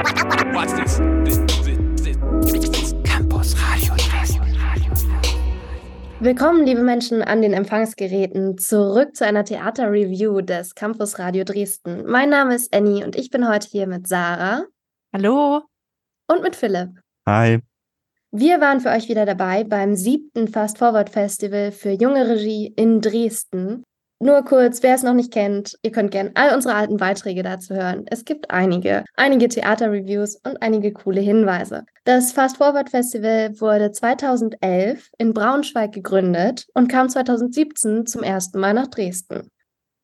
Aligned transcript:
Watch 0.00 0.72
this. 0.76 0.96
Campus 3.04 3.54
Radio 3.60 3.94
Willkommen, 6.20 6.64
liebe 6.64 6.82
Menschen 6.82 7.20
an 7.20 7.42
den 7.42 7.52
Empfangsgeräten, 7.52 8.56
zurück 8.56 9.14
zu 9.14 9.26
einer 9.26 9.44
Theaterreview 9.44 10.40
des 10.40 10.74
Campus 10.74 11.18
Radio 11.18 11.44
Dresden. 11.44 12.06
Mein 12.06 12.30
Name 12.30 12.54
ist 12.54 12.74
Annie 12.74 13.04
und 13.04 13.14
ich 13.14 13.28
bin 13.28 13.46
heute 13.46 13.68
hier 13.68 13.86
mit 13.86 14.08
Sarah. 14.08 14.64
Hallo. 15.12 15.64
Und 16.28 16.42
mit 16.42 16.56
Philipp. 16.56 16.98
Hi. 17.28 17.58
Wir 18.30 18.58
waren 18.62 18.80
für 18.80 18.88
euch 18.88 19.10
wieder 19.10 19.26
dabei 19.26 19.64
beim 19.64 19.96
siebten 19.96 20.48
Fast 20.48 20.78
Forward 20.78 21.10
Festival 21.10 21.72
für 21.72 21.90
junge 21.90 22.26
Regie 22.26 22.72
in 22.74 23.02
Dresden. 23.02 23.84
Nur 24.22 24.44
kurz, 24.44 24.82
wer 24.82 24.94
es 24.94 25.02
noch 25.02 25.14
nicht 25.14 25.32
kennt, 25.32 25.78
ihr 25.82 25.92
könnt 25.92 26.10
gerne 26.10 26.30
all 26.34 26.54
unsere 26.54 26.74
alten 26.74 26.98
Beiträge 26.98 27.42
dazu 27.42 27.74
hören. 27.74 28.04
Es 28.10 28.26
gibt 28.26 28.50
einige, 28.50 29.02
einige 29.16 29.48
Theaterreviews 29.48 30.36
und 30.44 30.60
einige 30.60 30.92
coole 30.92 31.22
Hinweise. 31.22 31.86
Das 32.04 32.30
Fast 32.30 32.58
Forward 32.58 32.90
Festival 32.90 33.58
wurde 33.58 33.92
2011 33.92 35.08
in 35.16 35.32
Braunschweig 35.32 35.92
gegründet 35.92 36.66
und 36.74 36.88
kam 36.88 37.08
2017 37.08 38.04
zum 38.04 38.22
ersten 38.22 38.60
Mal 38.60 38.74
nach 38.74 38.88
Dresden. 38.88 39.50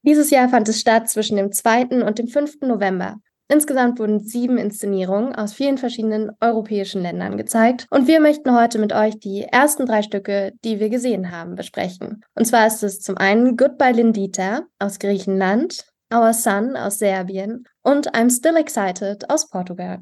Dieses 0.00 0.30
Jahr 0.30 0.48
fand 0.48 0.66
es 0.70 0.80
statt 0.80 1.10
zwischen 1.10 1.36
dem 1.36 1.52
2. 1.52 2.02
und 2.02 2.18
dem 2.18 2.28
5. 2.28 2.62
November. 2.62 3.16
Insgesamt 3.48 3.98
wurden 4.00 4.20
sieben 4.20 4.58
Inszenierungen 4.58 5.34
aus 5.34 5.52
vielen 5.52 5.78
verschiedenen 5.78 6.32
europäischen 6.40 7.00
Ländern 7.00 7.36
gezeigt 7.36 7.86
und 7.90 8.08
wir 8.08 8.20
möchten 8.20 8.52
heute 8.52 8.78
mit 8.78 8.92
euch 8.92 9.18
die 9.20 9.42
ersten 9.42 9.86
drei 9.86 10.02
Stücke, 10.02 10.52
die 10.64 10.80
wir 10.80 10.88
gesehen 10.88 11.30
haben, 11.30 11.54
besprechen. 11.54 12.24
Und 12.34 12.46
zwar 12.46 12.66
ist 12.66 12.82
es 12.82 13.00
zum 13.00 13.16
einen 13.16 13.56
Goodbye 13.56 13.92
Lindita 13.92 14.62
aus 14.80 14.98
Griechenland, 14.98 15.84
Our 16.12 16.32
Sun 16.32 16.76
aus 16.76 16.98
Serbien 16.98 17.64
und 17.82 18.12
I'm 18.14 18.34
Still 18.34 18.56
Excited 18.56 19.30
aus 19.30 19.48
Portugal. 19.48 20.00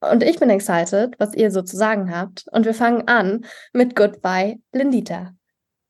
Und 0.00 0.22
ich 0.22 0.38
bin 0.38 0.50
excited, 0.50 1.14
was 1.18 1.34
ihr 1.34 1.50
so 1.50 1.62
zu 1.62 1.76
sagen 1.76 2.14
habt. 2.14 2.44
Und 2.52 2.66
wir 2.66 2.74
fangen 2.74 3.08
an 3.08 3.44
mit 3.72 3.96
Goodbye 3.96 4.58
Lindita. 4.72 5.32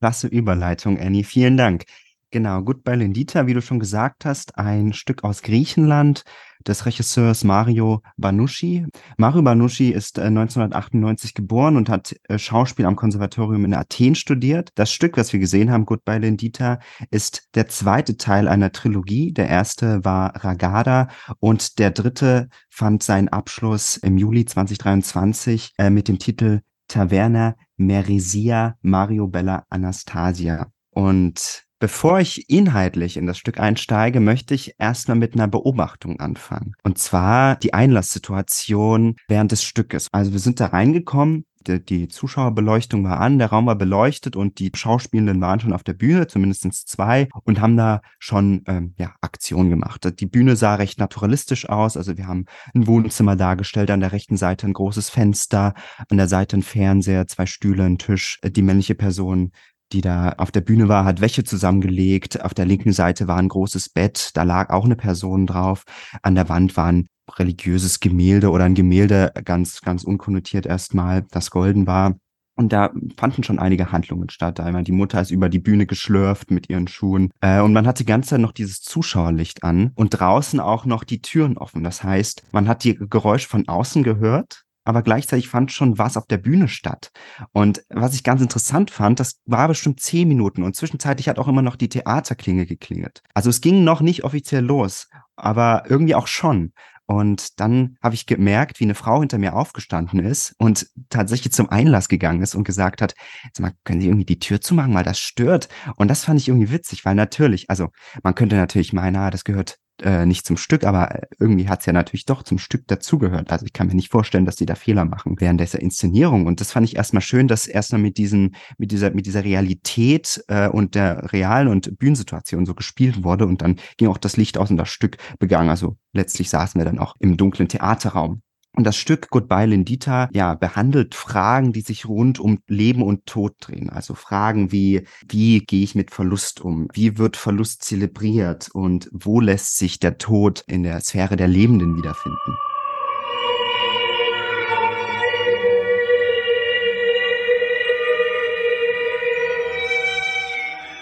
Klasse 0.00 0.28
Überleitung, 0.28 0.98
Annie. 0.98 1.24
Vielen 1.24 1.56
Dank. 1.56 1.84
Genau, 2.32 2.60
Goodbye 2.62 2.96
Lindita, 2.96 3.46
wie 3.46 3.54
du 3.54 3.62
schon 3.62 3.78
gesagt 3.78 4.24
hast, 4.24 4.58
ein 4.58 4.92
Stück 4.92 5.22
aus 5.22 5.42
Griechenland 5.42 6.24
des 6.66 6.84
Regisseurs 6.84 7.44
Mario 7.44 8.02
Banuschi. 8.16 8.86
Mario 9.16 9.42
Banuschi 9.42 9.90
ist 9.90 10.18
1998 10.18 11.30
äh, 11.30 11.34
geboren 11.34 11.76
und 11.76 11.88
hat 11.88 12.16
äh, 12.24 12.38
Schauspiel 12.38 12.86
am 12.86 12.96
Konservatorium 12.96 13.64
in 13.64 13.74
Athen 13.74 14.16
studiert. 14.16 14.70
Das 14.74 14.92
Stück, 14.92 15.16
was 15.16 15.32
wir 15.32 15.40
gesehen 15.40 15.70
haben, 15.70 15.86
Goodbye 15.86 16.18
Lindita, 16.18 16.80
ist 17.10 17.48
der 17.54 17.68
zweite 17.68 18.16
Teil 18.16 18.48
einer 18.48 18.72
Trilogie. 18.72 19.32
Der 19.32 19.48
erste 19.48 20.04
war 20.04 20.44
Ragada 20.44 21.08
und 21.38 21.78
der 21.78 21.92
dritte 21.92 22.48
fand 22.68 23.04
seinen 23.04 23.28
Abschluss 23.28 23.96
im 23.98 24.18
Juli 24.18 24.44
2023 24.44 25.74
äh, 25.78 25.90
mit 25.90 26.08
dem 26.08 26.18
Titel 26.18 26.60
Taverna 26.88 27.54
Meresia 27.76 28.76
Mario 28.82 29.28
Bella 29.28 29.64
Anastasia. 29.70 30.72
Und 30.90 31.65
Bevor 31.78 32.20
ich 32.20 32.48
inhaltlich 32.48 33.18
in 33.18 33.26
das 33.26 33.36
Stück 33.36 33.60
einsteige, 33.60 34.20
möchte 34.20 34.54
ich 34.54 34.74
erstmal 34.78 35.18
mit 35.18 35.34
einer 35.34 35.46
Beobachtung 35.46 36.20
anfangen. 36.20 36.72
Und 36.82 36.96
zwar 36.96 37.56
die 37.56 37.74
Einlasssituation 37.74 39.16
während 39.28 39.52
des 39.52 39.62
Stückes. 39.62 40.08
Also 40.10 40.32
wir 40.32 40.38
sind 40.38 40.58
da 40.58 40.66
reingekommen, 40.66 41.44
die, 41.68 42.08
Zuschauerbeleuchtung 42.08 43.04
war 43.04 43.20
an, 43.20 43.38
der 43.38 43.48
Raum 43.48 43.66
war 43.66 43.76
beleuchtet 43.76 44.36
und 44.36 44.58
die 44.58 44.70
Schauspielenden 44.74 45.40
waren 45.40 45.60
schon 45.60 45.72
auf 45.72 45.82
der 45.82 45.94
Bühne, 45.94 46.26
zumindest 46.26 46.88
zwei, 46.88 47.28
und 47.44 47.60
haben 47.60 47.76
da 47.76 48.02
schon 48.18 48.62
ähm, 48.66 48.94
ja, 48.98 49.14
Aktion 49.20 49.70
gemacht. 49.70 50.08
Die 50.20 50.26
Bühne 50.26 50.56
sah 50.56 50.76
recht 50.76 50.98
naturalistisch 50.98 51.68
aus. 51.68 51.96
Also 51.96 52.16
wir 52.16 52.26
haben 52.26 52.46
ein 52.74 52.86
Wohnzimmer 52.86 53.36
dargestellt, 53.36 53.90
an 53.90 54.00
der 54.00 54.12
rechten 54.12 54.36
Seite 54.36 54.66
ein 54.66 54.72
großes 54.72 55.10
Fenster, 55.10 55.74
an 56.08 56.16
der 56.16 56.28
Seite 56.28 56.56
ein 56.56 56.62
Fernseher, 56.62 57.26
zwei 57.26 57.46
Stühle, 57.46 57.84
ein 57.84 57.98
Tisch. 57.98 58.38
Die 58.44 58.62
männliche 58.62 58.94
Person 58.94 59.52
die 59.92 60.00
da 60.00 60.30
auf 60.38 60.50
der 60.50 60.60
Bühne 60.60 60.88
war, 60.88 61.04
hat 61.04 61.20
Wäsche 61.20 61.44
zusammengelegt. 61.44 62.42
Auf 62.44 62.54
der 62.54 62.66
linken 62.66 62.92
Seite 62.92 63.28
war 63.28 63.36
ein 63.36 63.48
großes 63.48 63.90
Bett, 63.90 64.30
da 64.34 64.42
lag 64.42 64.70
auch 64.70 64.84
eine 64.84 64.96
Person 64.96 65.46
drauf. 65.46 65.84
An 66.22 66.34
der 66.34 66.48
Wand 66.48 66.76
war 66.76 66.86
ein 66.86 67.08
religiöses 67.38 68.00
Gemälde 68.00 68.50
oder 68.50 68.64
ein 68.64 68.74
Gemälde, 68.74 69.32
ganz, 69.44 69.80
ganz 69.80 70.04
unkonnotiert 70.04 70.66
erstmal, 70.66 71.22
das 71.30 71.50
golden 71.50 71.86
war. 71.86 72.16
Und 72.58 72.72
da 72.72 72.90
fanden 73.18 73.42
schon 73.42 73.58
einige 73.58 73.92
Handlungen 73.92 74.30
statt. 74.30 74.60
Einmal 74.60 74.82
die 74.82 74.92
Mutter 74.92 75.20
ist 75.20 75.30
über 75.30 75.50
die 75.50 75.58
Bühne 75.58 75.84
geschlürft 75.84 76.50
mit 76.50 76.70
ihren 76.70 76.88
Schuhen. 76.88 77.30
Äh, 77.42 77.60
und 77.60 77.74
man 77.74 77.86
hat 77.86 77.98
die 77.98 78.06
ganze 78.06 78.30
Zeit 78.30 78.40
noch 78.40 78.52
dieses 78.52 78.80
Zuschauerlicht 78.80 79.62
an 79.62 79.92
und 79.94 80.10
draußen 80.10 80.58
auch 80.58 80.86
noch 80.86 81.04
die 81.04 81.20
Türen 81.20 81.58
offen. 81.58 81.84
Das 81.84 82.02
heißt, 82.02 82.44
man 82.52 82.66
hat 82.66 82.84
die 82.84 82.96
Geräusche 82.98 83.48
von 83.48 83.68
außen 83.68 84.02
gehört 84.02 84.65
aber 84.86 85.02
gleichzeitig 85.02 85.48
fand 85.48 85.72
schon 85.72 85.98
was 85.98 86.16
auf 86.16 86.26
der 86.26 86.38
Bühne 86.38 86.68
statt. 86.68 87.10
Und 87.52 87.82
was 87.90 88.14
ich 88.14 88.22
ganz 88.22 88.40
interessant 88.40 88.90
fand, 88.90 89.20
das 89.20 89.40
war 89.44 89.68
bestimmt 89.68 90.00
zehn 90.00 90.28
Minuten 90.28 90.62
und 90.62 90.76
zwischenzeitlich 90.76 91.28
hat 91.28 91.38
auch 91.38 91.48
immer 91.48 91.62
noch 91.62 91.76
die 91.76 91.88
Theaterklinge 91.88 92.66
geklingelt. 92.66 93.22
Also 93.34 93.50
es 93.50 93.60
ging 93.60 93.84
noch 93.84 94.00
nicht 94.00 94.24
offiziell 94.24 94.64
los, 94.64 95.08
aber 95.34 95.84
irgendwie 95.88 96.14
auch 96.14 96.28
schon. 96.28 96.72
Und 97.06 97.60
dann 97.60 97.96
habe 98.02 98.16
ich 98.16 98.26
gemerkt, 98.26 98.80
wie 98.80 98.84
eine 98.84 98.96
Frau 98.96 99.20
hinter 99.20 99.38
mir 99.38 99.54
aufgestanden 99.54 100.20
ist 100.20 100.54
und 100.58 100.88
tatsächlich 101.08 101.52
zum 101.52 101.68
Einlass 101.70 102.08
gegangen 102.08 102.42
ist 102.42 102.56
und 102.56 102.64
gesagt 102.64 103.00
hat, 103.00 103.14
sag 103.52 103.62
mal, 103.62 103.72
können 103.84 104.00
Sie 104.00 104.08
irgendwie 104.08 104.24
die 104.24 104.40
Tür 104.40 104.60
zumachen, 104.60 104.94
weil 104.94 105.04
das 105.04 105.18
stört. 105.18 105.68
Und 105.96 106.08
das 106.08 106.24
fand 106.24 106.40
ich 106.40 106.48
irgendwie 106.48 106.72
witzig, 106.72 107.04
weil 107.04 107.14
natürlich, 107.14 107.70
also 107.70 107.88
man 108.24 108.34
könnte 108.34 108.56
natürlich 108.56 108.92
meinen, 108.92 109.16
ah, 109.16 109.30
das 109.30 109.44
gehört 109.44 109.78
äh, 110.02 110.26
nicht 110.26 110.46
zum 110.46 110.56
Stück, 110.56 110.84
aber 110.84 111.22
irgendwie 111.38 111.68
hat 111.68 111.80
es 111.80 111.86
ja 111.86 111.92
natürlich 111.92 112.26
doch 112.26 112.42
zum 112.42 112.58
Stück 112.58 112.86
dazugehört. 112.86 113.50
Also 113.50 113.66
ich 113.66 113.72
kann 113.72 113.86
mir 113.86 113.94
nicht 113.94 114.10
vorstellen, 114.10 114.44
dass 114.44 114.56
die 114.56 114.66
da 114.66 114.74
Fehler 114.74 115.04
machen 115.04 115.36
während 115.38 115.60
dieser 115.60 115.80
Inszenierung. 115.80 116.46
Und 116.46 116.60
das 116.60 116.72
fand 116.72 116.86
ich 116.86 116.96
erstmal 116.96 117.22
schön, 117.22 117.48
dass 117.48 117.66
erstmal 117.66 118.00
mit 118.00 118.18
diesen, 118.18 118.54
mit 118.78 118.92
dieser, 118.92 119.10
mit 119.10 119.26
dieser 119.26 119.44
Realität 119.44 120.44
äh, 120.48 120.68
und 120.68 120.94
der 120.94 121.32
realen 121.32 121.68
und 121.68 121.98
Bühnensituation 121.98 122.66
so 122.66 122.74
gespielt 122.74 123.24
wurde 123.24 123.46
und 123.46 123.62
dann 123.62 123.76
ging 123.96 124.08
auch 124.08 124.18
das 124.18 124.36
Licht 124.36 124.58
aus 124.58 124.70
und 124.70 124.76
das 124.76 124.88
Stück 124.88 125.16
begann. 125.38 125.68
Also 125.68 125.96
letztlich 126.12 126.50
saßen 126.50 126.80
wir 126.80 126.84
dann 126.84 126.98
auch 126.98 127.14
im 127.18 127.36
dunklen 127.36 127.68
Theaterraum. 127.68 128.42
Und 128.76 128.84
das 128.84 128.96
Stück 128.96 129.30
Goodbye 129.30 129.64
Lindita, 129.64 130.28
ja, 130.32 130.54
behandelt 130.54 131.14
Fragen, 131.14 131.72
die 131.72 131.80
sich 131.80 132.06
rund 132.06 132.38
um 132.38 132.58
Leben 132.68 133.02
und 133.02 133.24
Tod 133.24 133.54
drehen. 133.58 133.88
Also 133.88 134.14
Fragen 134.14 134.70
wie, 134.70 135.06
wie 135.26 135.60
gehe 135.60 135.82
ich 135.82 135.94
mit 135.94 136.10
Verlust 136.10 136.60
um? 136.60 136.86
Wie 136.92 137.16
wird 137.16 137.38
Verlust 137.38 137.82
zelebriert? 137.84 138.68
Und 138.74 139.08
wo 139.12 139.40
lässt 139.40 139.78
sich 139.78 139.98
der 139.98 140.18
Tod 140.18 140.62
in 140.66 140.82
der 140.82 141.00
Sphäre 141.00 141.36
der 141.36 141.48
Lebenden 141.48 141.96
wiederfinden? 141.96 142.56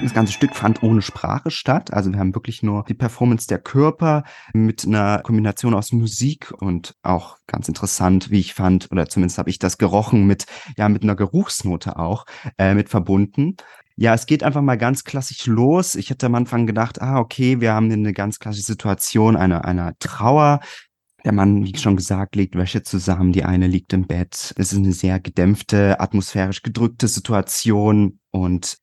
Das 0.01 0.13
ganze 0.13 0.33
Stück 0.33 0.55
fand 0.57 0.83
ohne 0.83 1.03
Sprache 1.03 1.51
statt. 1.51 1.93
Also 1.93 2.13
wir 2.13 2.19
haben 2.19 2.35
wirklich 2.35 2.63
nur 2.63 2.85
die 2.89 2.95
Performance 2.95 3.47
der 3.47 3.59
Körper 3.59 4.25
mit 4.53 4.85
einer 4.85 5.21
Kombination 5.21 5.73
aus 5.73 5.93
Musik 5.93 6.53
und 6.59 6.97
auch 7.03 7.39
ganz 7.47 7.69
interessant, 7.69 8.31
wie 8.31 8.41
ich 8.41 8.55
fand, 8.55 8.91
oder 8.91 9.09
zumindest 9.09 9.39
habe 9.39 9.51
ich 9.51 9.59
das 9.59 9.79
gerochen 9.79 10.27
mit, 10.27 10.47
ja, 10.77 10.89
mit 10.89 11.05
einer 11.05 11.15
Geruchsnote 11.15 11.99
auch 11.99 12.27
äh, 12.59 12.75
mit 12.75 12.89
verbunden. 12.89 13.57
Ja, 13.97 14.15
es 14.15 14.27
geht 14.27 14.43
einfach 14.43 14.63
mal 14.63 14.77
ganz 14.77 15.05
klassisch 15.05 15.47
los. 15.47 15.95
Ich 15.95 16.11
hätte 16.11 16.27
am 16.27 16.35
Anfang 16.35 16.67
gedacht, 16.67 17.01
ah, 17.01 17.19
okay, 17.19 17.61
wir 17.61 17.73
haben 17.73 17.91
eine 17.91 18.13
ganz 18.13 18.41
klassische 18.41 18.67
Situation 18.67 19.37
einer, 19.37 19.65
einer 19.65 19.97
Trauer. 20.01 20.61
Der 21.25 21.33
Mann, 21.33 21.65
wie 21.65 21.77
schon 21.79 21.97
gesagt, 21.97 22.35
legt 22.35 22.57
Wäsche 22.57 22.83
zusammen, 22.83 23.33
die 23.33 23.45
eine 23.45 23.69
liegt 23.69 23.93
im 23.93 24.07
Bett. 24.07 24.53
Es 24.59 24.73
ist 24.73 24.79
eine 24.79 24.93
sehr 24.93 25.21
gedämpfte, 25.21 26.01
atmosphärisch 26.01 26.63
gedrückte 26.63 27.07
Situation 27.07 28.19
und 28.31 28.79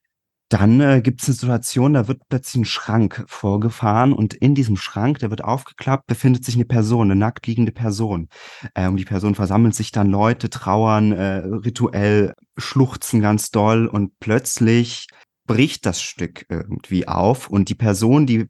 dann 0.52 0.82
äh, 0.82 1.02
gibt 1.02 1.22
es 1.22 1.30
eine 1.30 1.36
Situation, 1.36 1.94
da 1.94 2.10
wird 2.10 2.24
plötzlich 2.28 2.62
ein 2.62 2.66
Schrank 2.66 3.24
vorgefahren 3.28 4.12
und 4.12 4.34
in 4.34 4.54
diesem 4.54 4.76
Schrank, 4.76 5.20
der 5.20 5.30
wird 5.30 5.46
aufgeklappt, 5.46 6.08
befindet 6.08 6.44
sich 6.44 6.56
eine 6.56 6.66
Person, 6.66 7.10
eine 7.10 7.18
nackt 7.18 7.48
liegende 7.48 7.72
Person. 7.72 8.28
Äh, 8.74 8.88
um 8.88 8.98
die 8.98 9.06
Person 9.06 9.34
versammeln 9.34 9.72
sich 9.72 9.94
dann 9.94 10.10
Leute, 10.10 10.50
trauern, 10.50 11.14
äh, 11.14 11.38
rituell 11.38 12.34
schluchzen 12.58 13.22
ganz 13.22 13.52
doll 13.52 13.88
und 13.88 14.20
plötzlich 14.20 15.08
bricht 15.48 15.86
das 15.86 16.02
Stück 16.02 16.46
irgendwie 16.50 17.08
auf 17.08 17.50
und 17.50 17.70
die 17.70 17.76
Person, 17.76 18.26
die 18.26 18.50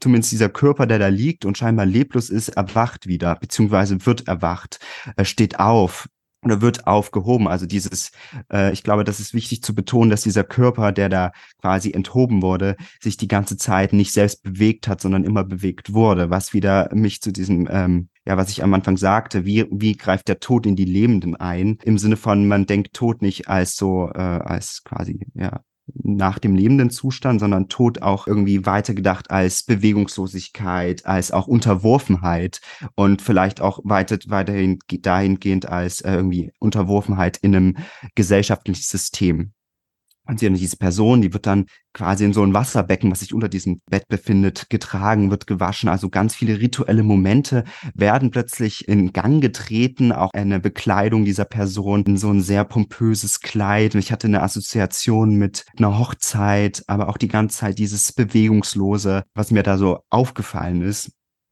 zumindest 0.00 0.30
dieser 0.30 0.50
Körper, 0.50 0.86
der 0.86 1.00
da 1.00 1.08
liegt 1.08 1.44
und 1.44 1.58
scheinbar 1.58 1.84
leblos 1.84 2.30
ist, 2.30 2.50
erwacht 2.50 3.08
wieder, 3.08 3.34
beziehungsweise 3.34 4.06
wird 4.06 4.28
erwacht, 4.28 4.78
äh, 5.16 5.24
steht 5.24 5.58
auf, 5.58 6.06
oder 6.42 6.60
wird 6.60 6.86
aufgehoben. 6.86 7.48
Also 7.48 7.66
dieses, 7.66 8.12
äh, 8.52 8.72
ich 8.72 8.82
glaube, 8.82 9.04
das 9.04 9.20
ist 9.20 9.34
wichtig 9.34 9.62
zu 9.62 9.74
betonen, 9.74 10.10
dass 10.10 10.22
dieser 10.22 10.44
Körper, 10.44 10.92
der 10.92 11.08
da 11.08 11.32
quasi 11.60 11.92
enthoben 11.92 12.42
wurde, 12.42 12.76
sich 13.00 13.16
die 13.16 13.28
ganze 13.28 13.56
Zeit 13.56 13.92
nicht 13.92 14.12
selbst 14.12 14.42
bewegt 14.42 14.88
hat, 14.88 15.00
sondern 15.00 15.24
immer 15.24 15.44
bewegt 15.44 15.92
wurde, 15.92 16.30
was 16.30 16.54
wieder 16.54 16.88
mich 16.94 17.20
zu 17.20 17.32
diesem, 17.32 17.68
ähm, 17.70 18.08
ja, 18.26 18.36
was 18.36 18.50
ich 18.50 18.62
am 18.62 18.74
Anfang 18.74 18.96
sagte, 18.96 19.44
wie, 19.44 19.66
wie 19.70 19.96
greift 19.96 20.28
der 20.28 20.40
Tod 20.40 20.66
in 20.66 20.76
die 20.76 20.84
Lebenden 20.84 21.36
ein? 21.36 21.78
Im 21.84 21.98
Sinne 21.98 22.16
von, 22.16 22.48
man 22.48 22.66
denkt 22.66 22.94
Tod 22.94 23.22
nicht 23.22 23.48
als 23.48 23.76
so, 23.76 24.10
äh, 24.14 24.18
als 24.18 24.82
quasi, 24.84 25.26
ja, 25.34 25.60
nach 25.94 26.38
dem 26.38 26.54
lebenden 26.54 26.90
Zustand, 26.90 27.40
sondern 27.40 27.68
Tod 27.68 28.02
auch 28.02 28.26
irgendwie 28.26 28.66
weitergedacht 28.66 29.30
als 29.30 29.62
Bewegungslosigkeit, 29.62 31.06
als 31.06 31.30
auch 31.30 31.46
Unterworfenheit 31.46 32.60
und 32.94 33.22
vielleicht 33.22 33.60
auch 33.60 33.80
weiter, 33.84 34.18
weiterhin 34.26 34.78
dahingehend 34.88 35.66
als 35.66 36.00
äh, 36.00 36.14
irgendwie 36.14 36.52
Unterworfenheit 36.58 37.38
in 37.38 37.54
einem 37.54 37.76
gesellschaftlichen 38.14 38.82
System. 38.82 39.52
Und 40.30 40.60
diese 40.60 40.76
Person, 40.76 41.22
die 41.22 41.32
wird 41.32 41.46
dann 41.46 41.66
quasi 41.92 42.24
in 42.24 42.32
so 42.32 42.42
ein 42.42 42.54
Wasserbecken, 42.54 43.10
was 43.10 43.20
sich 43.20 43.34
unter 43.34 43.48
diesem 43.48 43.80
Bett 43.90 44.04
befindet, 44.08 44.70
getragen, 44.70 45.30
wird 45.30 45.46
gewaschen. 45.46 45.88
Also 45.88 46.08
ganz 46.08 46.34
viele 46.34 46.60
rituelle 46.60 47.02
Momente 47.02 47.64
werden 47.94 48.30
plötzlich 48.30 48.86
in 48.88 49.12
Gang 49.12 49.42
getreten. 49.42 50.12
Auch 50.12 50.30
eine 50.32 50.60
Bekleidung 50.60 51.24
dieser 51.24 51.44
Person 51.44 52.04
in 52.04 52.16
so 52.16 52.30
ein 52.30 52.42
sehr 52.42 52.64
pompöses 52.64 53.40
Kleid. 53.40 53.94
Ich 53.96 54.12
hatte 54.12 54.28
eine 54.28 54.42
Assoziation 54.42 55.36
mit 55.36 55.64
einer 55.78 55.98
Hochzeit, 55.98 56.82
aber 56.86 57.08
auch 57.08 57.18
die 57.18 57.28
ganze 57.28 57.58
Zeit 57.58 57.78
dieses 57.78 58.12
Bewegungslose, 58.12 59.24
was 59.34 59.50
mir 59.50 59.62
da 59.62 59.78
so 59.78 60.00
aufgefallen 60.10 60.82
ist 60.82 61.10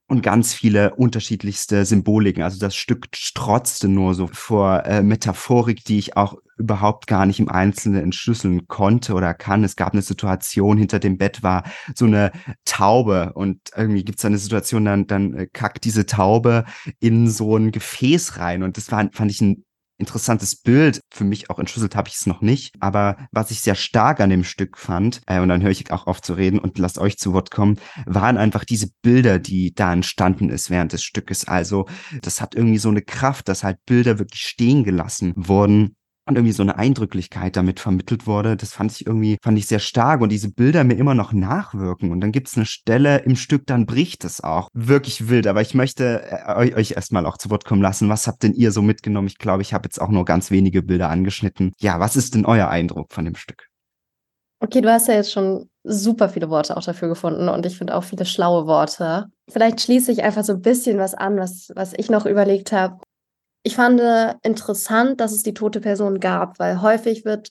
und 0.09 0.23
ganz 0.23 0.55
viele 0.55 0.95
unterschiedlichste 0.95 1.85
Symboliken. 1.85 2.43
Also 2.43 2.59
das 2.59 2.75
Stück 2.75 3.09
strotzte 3.15 3.89
nur 3.89 4.15
so 4.15 4.27
vor 4.27 4.85
äh, 4.87 5.03
Metaphorik, 5.03 5.85
die 5.85 5.99
ich 5.99 6.17
auch 6.17 6.37
überhaupt 6.57 7.07
gar 7.07 7.27
nicht 7.27 7.41
im 7.41 7.51
Einzelnen 7.51 8.03
entschlüsseln 8.03 8.67
konnte 8.69 9.15
oder 9.15 9.35
kann. 9.35 9.65
Es 9.65 9.77
gab 9.77 9.93
eine 9.93 10.03
Situation, 10.03 10.79
hinter 10.79 10.99
dem 10.99 11.19
Bett 11.19 11.43
war 11.43 11.63
so 11.95 12.07
eine 12.07 12.33
Taube 12.65 13.33
und 13.35 13.61
irgendwie 13.77 14.03
gibt 14.03 14.19
es 14.19 14.25
eine 14.25 14.39
Situation, 14.39 14.87
dann, 14.87 15.07
dann 15.07 15.35
äh, 15.35 15.47
kackt 15.47 15.85
diese 15.85 16.07
Taube 16.07 16.65
in 17.01 17.29
so 17.29 17.57
ein 17.57 17.71
Gefäß 17.71 18.39
rein 18.39 18.63
und 18.63 18.79
das 18.79 18.91
war, 18.91 19.09
fand 19.13 19.31
ich 19.31 19.43
ein 19.43 19.65
interessantes 19.99 20.57
Bild. 20.57 21.01
Für 21.11 21.25
mich 21.25 21.51
auch 21.51 21.59
entschlüsselt 21.59 21.97
habe 21.97 22.09
ich 22.09 22.15
es 22.15 22.27
noch 22.27 22.41
nicht. 22.41 22.75
Aber 22.81 23.17
was 23.33 23.51
ich 23.51 23.61
sehr 23.61 23.75
stark 23.75 24.21
an 24.21 24.31
dem 24.31 24.45
Stück 24.45 24.79
fand, 24.79 25.21
äh, 25.27 25.41
und 25.41 25.49
dann 25.49 25.63
höre 25.63 25.71
ich 25.71 25.91
auch 25.91 26.07
auf 26.07 26.23
zu 26.23 26.35
reden 26.35 26.59
und 26.59 26.79
lasst 26.79 26.99
euch 26.99 27.19
zu 27.19 27.33
Wort 27.33 27.51
kommen, 27.51 27.79
waren 28.07 28.39
einfach 28.39 28.65
diese 28.65 28.89
Bilder, 29.03 29.39
die 29.39 29.75
da 29.75 29.93
entstanden 29.93 30.51
ist 30.51 30.71
während 30.71 30.93
des 30.93 31.03
Stückes. 31.03 31.47
Also 31.47 31.87
das 32.23 32.41
hat 32.41 32.55
irgendwie 32.55 32.79
so 32.79 32.89
eine 32.89 33.03
Kraft, 33.03 33.49
dass 33.49 33.65
halt 33.65 33.85
Bilder 33.87 34.19
wirklich 34.19 34.43
stehen 34.43 34.85
gelassen 34.85 35.33
wurden 35.37 35.97
und 36.29 36.37
irgendwie 36.37 36.53
so 36.53 36.63
eine 36.63 36.77
Eindrücklichkeit 36.77 37.57
damit 37.57 37.81
vermittelt 37.81 38.27
wurde. 38.27 38.57
Das 38.57 38.73
fand 38.73 38.93
ich 38.93 39.07
irgendwie, 39.07 39.39
fand 39.43 39.59
ich 39.59 39.67
sehr 39.67 39.79
stark 39.79 40.21
und 40.21 40.31
diese 40.31 40.51
Bilder 40.51 40.85
mir 40.85 40.95
immer 40.95 41.15
noch 41.15 41.33
nachwirken. 41.33 42.13
Und 42.13 42.21
dann 42.21 42.33
gibt 42.33 42.49
es 42.49 42.57
eine 42.57 42.67
Stelle 42.67 43.19
im 43.21 43.35
Stück, 43.35 43.67
dann 43.67 43.87
bricht 43.87 44.25
es 44.25 44.43
auch. 44.43 44.69
Wirklich 44.75 45.29
wild. 45.29 45.47
Aber 45.47 45.63
ich 45.63 45.75
möchte 45.75 46.23
äh, 46.31 46.75
euch 46.75 46.93
erstmal 46.93 47.27
auch 47.27 47.39
zu 47.39 47.51
Wort 47.51 47.65
kommen 47.65 47.83
lassen. 47.83 48.09
Was 48.09 48.27
habt 48.27 48.43
denn 48.43 48.53
ihr 48.53 48.73
so 48.73 48.83
mitgenommen? 48.83 49.27
Ich 49.27 49.39
glaube, 49.39 49.63
ich 49.63 49.73
habe 49.73 49.87
jetzt 49.87 50.01
auch 50.01 50.11
nur 50.11 50.25
ganz 50.25 50.51
wenige 50.51 50.83
Bilder 50.83 51.09
angeschnitten. 51.09 51.73
Ja, 51.79 51.99
was 51.99 52.17
ist 52.17 52.35
denn 52.35 52.45
euer 52.45 52.69
Eindruck 52.69 53.13
von 53.13 53.25
dem 53.25 53.35
Stück? 53.35 53.67
Okay, 54.61 54.81
du 54.81 54.91
hast 54.91 55.09
ja 55.09 55.15
jetzt 55.15 55.33
schon 55.33 55.71
super 55.85 56.29
viele 56.29 56.51
Worte 56.51 56.77
auch 56.77 56.85
dafür 56.85 57.09
gefunden 57.09 57.49
und 57.49 57.65
ich 57.65 57.79
finde 57.79 57.95
auch 57.95 58.03
viele 58.03 58.27
schlaue 58.27 58.67
Worte. 58.67 59.27
Vielleicht 59.49 59.81
schließe 59.81 60.11
ich 60.11 60.25
einfach 60.25 60.45
so 60.45 60.53
ein 60.53 60.61
bisschen 60.61 60.99
was 60.99 61.15
an, 61.15 61.39
was, 61.39 61.71
was 61.75 61.95
ich 61.97 62.11
noch 62.11 62.27
überlegt 62.27 62.73
habe. 62.73 62.99
Ich 63.69 63.77
fand 63.77 64.01
interessant, 64.45 65.21
dass 65.21 65.33
es 65.33 65.43
die 65.43 65.53
tote 65.53 65.83
Person 65.83 66.21
gab, 66.21 66.59
weil 66.59 66.81
häufig 66.81 67.27
wird 67.27 67.51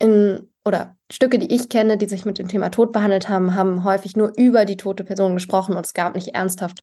in 0.00 0.50
oder 0.64 0.96
Stücke, 1.08 1.38
die 1.38 1.54
ich 1.54 1.68
kenne, 1.68 1.96
die 1.96 2.08
sich 2.08 2.24
mit 2.24 2.40
dem 2.40 2.48
Thema 2.48 2.70
Tod 2.70 2.90
behandelt 2.90 3.28
haben, 3.28 3.54
haben 3.54 3.84
häufig 3.84 4.16
nur 4.16 4.32
über 4.36 4.64
die 4.64 4.76
tote 4.76 5.04
Person 5.04 5.34
gesprochen 5.34 5.76
und 5.76 5.86
es 5.86 5.94
gab 5.94 6.16
nicht 6.16 6.34
ernsthaft 6.34 6.80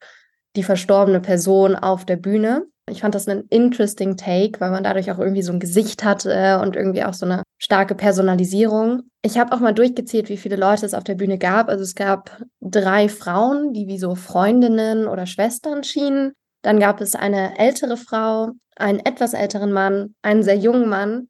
die 0.56 0.64
verstorbene 0.64 1.20
Person 1.20 1.76
auf 1.76 2.06
der 2.06 2.16
Bühne. 2.16 2.68
Ich 2.90 3.02
fand 3.02 3.16
das 3.16 3.28
einen 3.28 3.48
interesting 3.50 4.16
Take, 4.16 4.62
weil 4.62 4.72
man 4.72 4.86
dadurch 4.86 5.12
auch 5.12 5.20
irgendwie 5.20 5.44
so 5.44 5.52
ein 5.52 5.60
Gesicht 5.60 6.06
hatte 6.06 6.62
und 6.62 6.78
irgendwie 6.78 7.04
auch 7.04 7.14
so 7.14 7.26
eine 7.26 7.44
starke 7.58 7.96
Personalisierung. 7.96 9.02
Ich 9.24 9.38
habe 9.38 9.54
auch 9.54 9.60
mal 9.60 9.74
durchgezählt, 9.74 10.30
wie 10.30 10.38
viele 10.38 10.56
Leute 10.56 10.86
es 10.86 10.94
auf 10.94 11.04
der 11.04 11.16
Bühne 11.16 11.38
gab. 11.38 11.68
Also 11.68 11.84
es 11.84 11.96
gab 11.96 12.42
drei 12.62 13.10
Frauen, 13.10 13.74
die 13.74 13.88
wie 13.88 14.00
so 14.00 14.16
Freundinnen 14.16 15.06
oder 15.06 15.26
Schwestern 15.26 15.84
schienen. 15.84 16.32
Dann 16.62 16.80
gab 16.80 17.02
es 17.02 17.16
eine 17.16 17.58
ältere 17.58 17.98
Frau, 17.98 18.52
einen 18.76 19.00
etwas 19.00 19.34
älteren 19.34 19.72
Mann, 19.72 20.16
einen 20.22 20.44
sehr 20.44 20.58
jungen 20.58 20.90
Mann, 20.90 21.30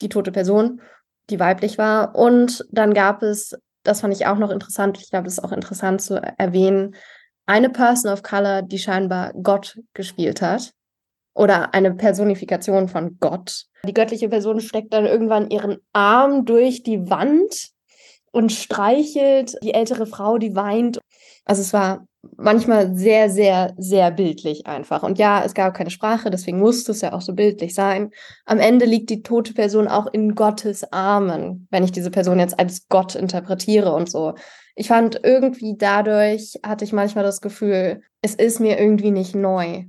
die 0.00 0.08
tote 0.08 0.32
Person, 0.32 0.80
die 1.30 1.40
weiblich 1.40 1.78
war. 1.78 2.14
Und 2.14 2.64
dann 2.70 2.94
gab 2.94 3.22
es, 3.22 3.56
das 3.82 4.00
fand 4.00 4.14
ich 4.14 4.26
auch 4.26 4.38
noch 4.38 4.50
interessant, 4.50 4.98
ich 5.00 5.10
glaube, 5.10 5.24
das 5.24 5.34
ist 5.34 5.44
auch 5.44 5.52
interessant 5.52 6.02
zu 6.02 6.20
erwähnen, 6.38 6.94
eine 7.46 7.70
Person 7.70 8.12
of 8.12 8.22
Color, 8.22 8.62
die 8.62 8.78
scheinbar 8.78 9.32
Gott 9.42 9.78
gespielt 9.94 10.42
hat. 10.42 10.72
Oder 11.34 11.72
eine 11.72 11.94
Personifikation 11.94 12.88
von 12.88 13.16
Gott. 13.18 13.64
Die 13.86 13.94
göttliche 13.94 14.28
Person 14.28 14.60
steckt 14.60 14.92
dann 14.92 15.06
irgendwann 15.06 15.50
ihren 15.50 15.78
Arm 15.94 16.44
durch 16.44 16.82
die 16.82 17.08
Wand 17.08 17.70
und 18.32 18.52
streichelt 18.52 19.56
die 19.62 19.72
ältere 19.72 20.06
Frau, 20.06 20.36
die 20.36 20.54
weint. 20.54 20.98
Also 21.44 21.62
es 21.62 21.72
war 21.72 22.06
manchmal 22.36 22.94
sehr, 22.94 23.28
sehr, 23.30 23.74
sehr 23.76 24.10
bildlich 24.10 24.66
einfach. 24.66 25.02
Und 25.02 25.18
ja, 25.18 25.42
es 25.44 25.54
gab 25.54 25.74
keine 25.74 25.90
Sprache, 25.90 26.30
deswegen 26.30 26.60
musste 26.60 26.92
es 26.92 27.00
ja 27.00 27.12
auch 27.12 27.20
so 27.20 27.34
bildlich 27.34 27.74
sein. 27.74 28.10
Am 28.46 28.58
Ende 28.58 28.86
liegt 28.86 29.10
die 29.10 29.22
tote 29.22 29.54
Person 29.54 29.88
auch 29.88 30.06
in 30.06 30.34
Gottes 30.34 30.92
Armen, 30.92 31.66
wenn 31.70 31.84
ich 31.84 31.92
diese 31.92 32.10
Person 32.10 32.38
jetzt 32.38 32.58
als 32.58 32.88
Gott 32.88 33.14
interpretiere 33.16 33.92
und 33.92 34.10
so. 34.10 34.34
Ich 34.76 34.88
fand 34.88 35.20
irgendwie 35.22 35.76
dadurch 35.76 36.58
hatte 36.64 36.84
ich 36.84 36.92
manchmal 36.92 37.24
das 37.24 37.40
Gefühl, 37.40 38.02
es 38.22 38.34
ist 38.34 38.60
mir 38.60 38.78
irgendwie 38.78 39.10
nicht 39.10 39.34
neu. 39.34 39.84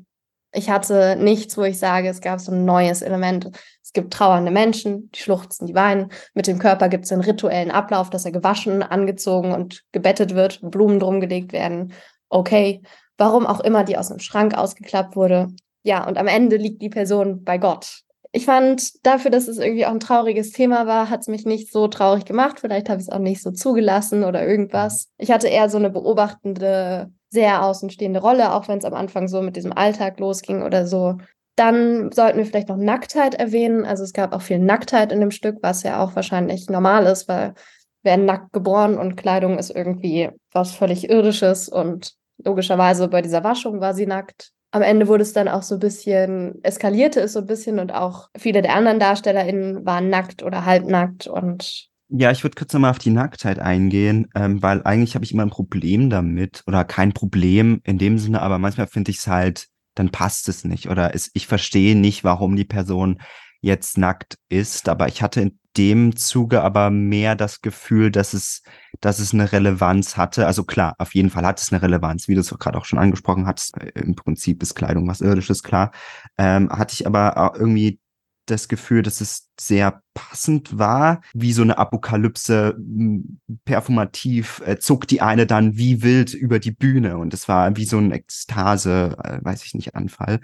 Ich 0.56 0.70
hatte 0.70 1.16
nichts, 1.16 1.58
wo 1.58 1.64
ich 1.64 1.80
sage, 1.80 2.10
es 2.10 2.22
gab 2.22 2.40
so 2.40 2.52
ein 2.52 2.66
neues 2.66 3.02
Element. 3.02 3.50
Es 3.96 4.02
gibt 4.02 4.14
trauernde 4.14 4.52
Menschen, 4.52 5.12
die 5.12 5.20
schluchzen, 5.20 5.68
die 5.68 5.76
weinen. 5.76 6.12
Mit 6.34 6.48
dem 6.48 6.58
Körper 6.58 6.90
gibt 6.90 7.06
es 7.06 7.12
einen 7.12 7.22
rituellen 7.22 7.70
Ablauf, 7.70 8.10
dass 8.10 8.26
er 8.26 8.32
gewaschen, 8.32 8.82
angezogen 8.82 9.54
und 9.54 9.84
gebettet 9.92 10.34
wird, 10.34 10.60
Blumen 10.64 11.00
drum 11.00 11.22
gelegt 11.22 11.54
werden 11.54 11.94
okay, 12.34 12.82
warum 13.18 13.46
auch 13.46 13.60
immer 13.60 13.84
die 13.84 13.98
aus 13.98 14.10
dem 14.10 14.20
Schrank 14.20 14.58
ausgeklappt 14.58 15.16
wurde. 15.16 15.50
Ja, 15.84 16.08
und 16.08 16.18
am 16.18 16.28
Ende 16.28 16.58
liegt 16.58 16.82
die 16.82 16.90
Person 16.90 17.44
bei 17.44 17.58
Gott. 17.58 18.02
Ich 18.32 18.46
fand, 18.46 19.06
dafür, 19.06 19.30
dass 19.30 19.48
es 19.48 19.60
irgendwie 19.60 19.86
auch 19.86 19.92
ein 19.92 20.00
trauriges 20.00 20.52
Thema 20.52 20.88
war, 20.88 21.12
hat 21.12 21.22
es 21.22 21.28
mich 21.28 21.46
nicht 21.46 21.72
so 21.72 21.88
traurig 21.88 22.26
gemacht. 22.26 22.60
Vielleicht 22.60 22.90
habe 22.90 23.00
ich 23.00 23.08
es 23.08 23.14
auch 23.14 23.20
nicht 23.20 23.44
so 23.44 23.52
zugelassen 23.52 24.24
oder 24.24 24.46
irgendwas. 24.46 25.10
Ich 25.20 25.30
hatte 25.30 25.48
eher 25.48 25.70
so 25.70 25.78
eine 25.78 25.92
beobachtende, 25.92 27.12
sehr 27.30 27.64
außenstehende 27.64 28.20
Rolle, 28.20 28.54
auch 28.54 28.68
wenn 28.68 28.80
es 28.80 28.86
am 28.86 28.96
Anfang 28.96 29.28
so 29.28 29.42
mit 29.42 29.56
diesem 29.56 29.74
Alltag 29.74 30.20
losging 30.20 30.64
oder 30.64 30.88
so. 30.88 31.18
Dann 31.56 32.12
sollten 32.12 32.40
wir 32.40 32.46
vielleicht 32.46 32.70
noch 32.70 32.78
Nacktheit 32.78 33.36
erwähnen. 33.36 33.86
Also 33.86 34.04
es 34.04 34.14
gab 34.14 34.34
auch 34.34 34.42
viel 34.42 34.60
Nacktheit 34.60 35.12
in 35.12 35.20
dem 35.20 35.32
Stück, 35.32 35.58
was 35.62 35.84
ja 35.84 36.04
auch 36.04 36.16
wahrscheinlich 36.16 36.70
normal 36.70 37.06
ist, 37.06 37.28
weil 37.28 37.54
wir 38.02 38.12
werden 38.12 38.26
nackt 38.26 38.54
geboren 38.54 38.98
und 38.98 39.16
Kleidung 39.16 39.58
ist 39.58 39.70
irgendwie 39.70 40.30
was 40.52 40.74
völlig 40.74 41.10
Irdisches 41.10 41.70
und 41.70 42.14
logischerweise 42.44 43.08
bei 43.08 43.22
dieser 43.22 43.44
Waschung 43.44 43.80
war 43.80 43.94
sie 43.94 44.06
nackt. 44.06 44.52
Am 44.72 44.82
Ende 44.82 45.08
wurde 45.08 45.22
es 45.22 45.34
dann 45.34 45.48
auch 45.48 45.62
so 45.62 45.76
ein 45.76 45.80
bisschen, 45.80 46.64
eskalierte 46.64 47.22
es 47.22 47.34
so 47.34 47.40
ein 47.40 47.46
bisschen 47.46 47.80
und 47.80 47.94
auch 47.94 48.30
viele 48.36 48.62
der 48.62 48.76
anderen 48.76 49.00
DarstellerInnen 49.00 49.86
waren 49.86 50.10
nackt 50.10 50.44
oder 50.44 50.66
halbnackt 50.66 51.28
und 51.28 51.90
ja, 52.16 52.30
ich 52.30 52.44
würde 52.44 52.56
kurz 52.56 52.72
nochmal 52.74 52.92
auf 52.92 53.00
die 53.00 53.10
Nacktheit 53.10 53.58
eingehen, 53.58 54.28
ähm, 54.36 54.62
weil 54.62 54.84
eigentlich 54.84 55.16
habe 55.16 55.26
ich 55.26 55.32
immer 55.32 55.44
ein 55.44 55.50
Problem 55.50 56.12
damit 56.12 56.62
oder 56.68 56.84
kein 56.84 57.12
Problem 57.12 57.82
in 57.86 57.98
dem 57.98 58.20
Sinne, 58.20 58.44
aber 58.44 58.60
manchmal 58.60 58.86
finde 58.86 59.10
ich 59.10 59.18
es 59.18 59.28
halt, 59.28 59.68
dann 59.96 60.10
passt 60.10 60.50
es 60.50 60.66
nicht 60.66 60.90
oder 60.90 61.16
es, 61.16 61.30
ich 61.34 61.48
verstehe 61.48 61.96
nicht, 61.96 62.24
warum 62.24 62.56
die 62.56 62.66
Person 62.66 63.22
jetzt 63.62 63.98
nackt 63.98 64.38
ist, 64.50 64.90
aber 64.90 65.08
ich 65.08 65.22
hatte 65.22 65.42
in 65.42 65.60
dem 65.78 66.16
Zuge 66.16 66.62
aber 66.62 66.92
mehr 66.92 67.36
das 67.36 67.62
Gefühl, 67.62 68.12
dass 68.12 68.34
es, 68.34 68.62
dass 69.00 69.20
es 69.20 69.34
eine 69.34 69.52
Relevanz 69.52 70.18
hatte. 70.18 70.46
Also 70.46 70.64
klar, 70.64 70.94
auf 71.00 71.16
jeden 71.16 71.30
Fall 71.30 71.46
hat 71.46 71.60
es 71.60 71.72
eine 71.72 71.82
Relevanz, 71.82 72.28
wie 72.28 72.36
du 72.36 72.42
es 72.42 72.50
gerade 72.60 72.78
auch 72.78 72.86
schon 72.86 73.00
angesprochen 73.00 73.48
hast. 73.48 73.78
Im 73.96 74.16
Prinzip 74.16 74.62
ist 74.62 74.76
Kleidung 74.76 75.08
was 75.08 75.22
Irdisches, 75.22 75.64
klar. 75.64 75.92
Ähm, 76.38 76.70
hatte 76.70 76.94
ich 76.94 77.08
aber 77.08 77.54
irgendwie 77.58 78.00
das 78.46 78.68
Gefühl, 78.68 79.04
dass 79.04 79.22
es 79.22 79.50
sehr 79.60 80.02
passend 80.14 80.78
war, 80.78 81.22
wie 81.34 81.54
so 81.54 81.62
eine 81.62 81.78
Apokalypse 81.78 82.78
performativ 83.66 84.62
äh, 84.66 84.78
zog 84.78 85.08
die 85.08 85.22
eine 85.22 85.48
dann 85.48 85.78
wie 85.78 86.04
wild 86.04 86.34
über 86.34 86.60
die 86.60 86.72
Bühne 86.72 87.18
und 87.18 87.34
es 87.34 87.48
war 87.48 87.76
wie 87.78 87.86
so 87.86 87.98
ein 87.98 88.12
Ekstase, 88.12 89.18
äh, 89.24 89.40
weiß 89.44 89.64
ich 89.66 89.74
nicht, 89.74 89.96
Anfall 89.96 90.40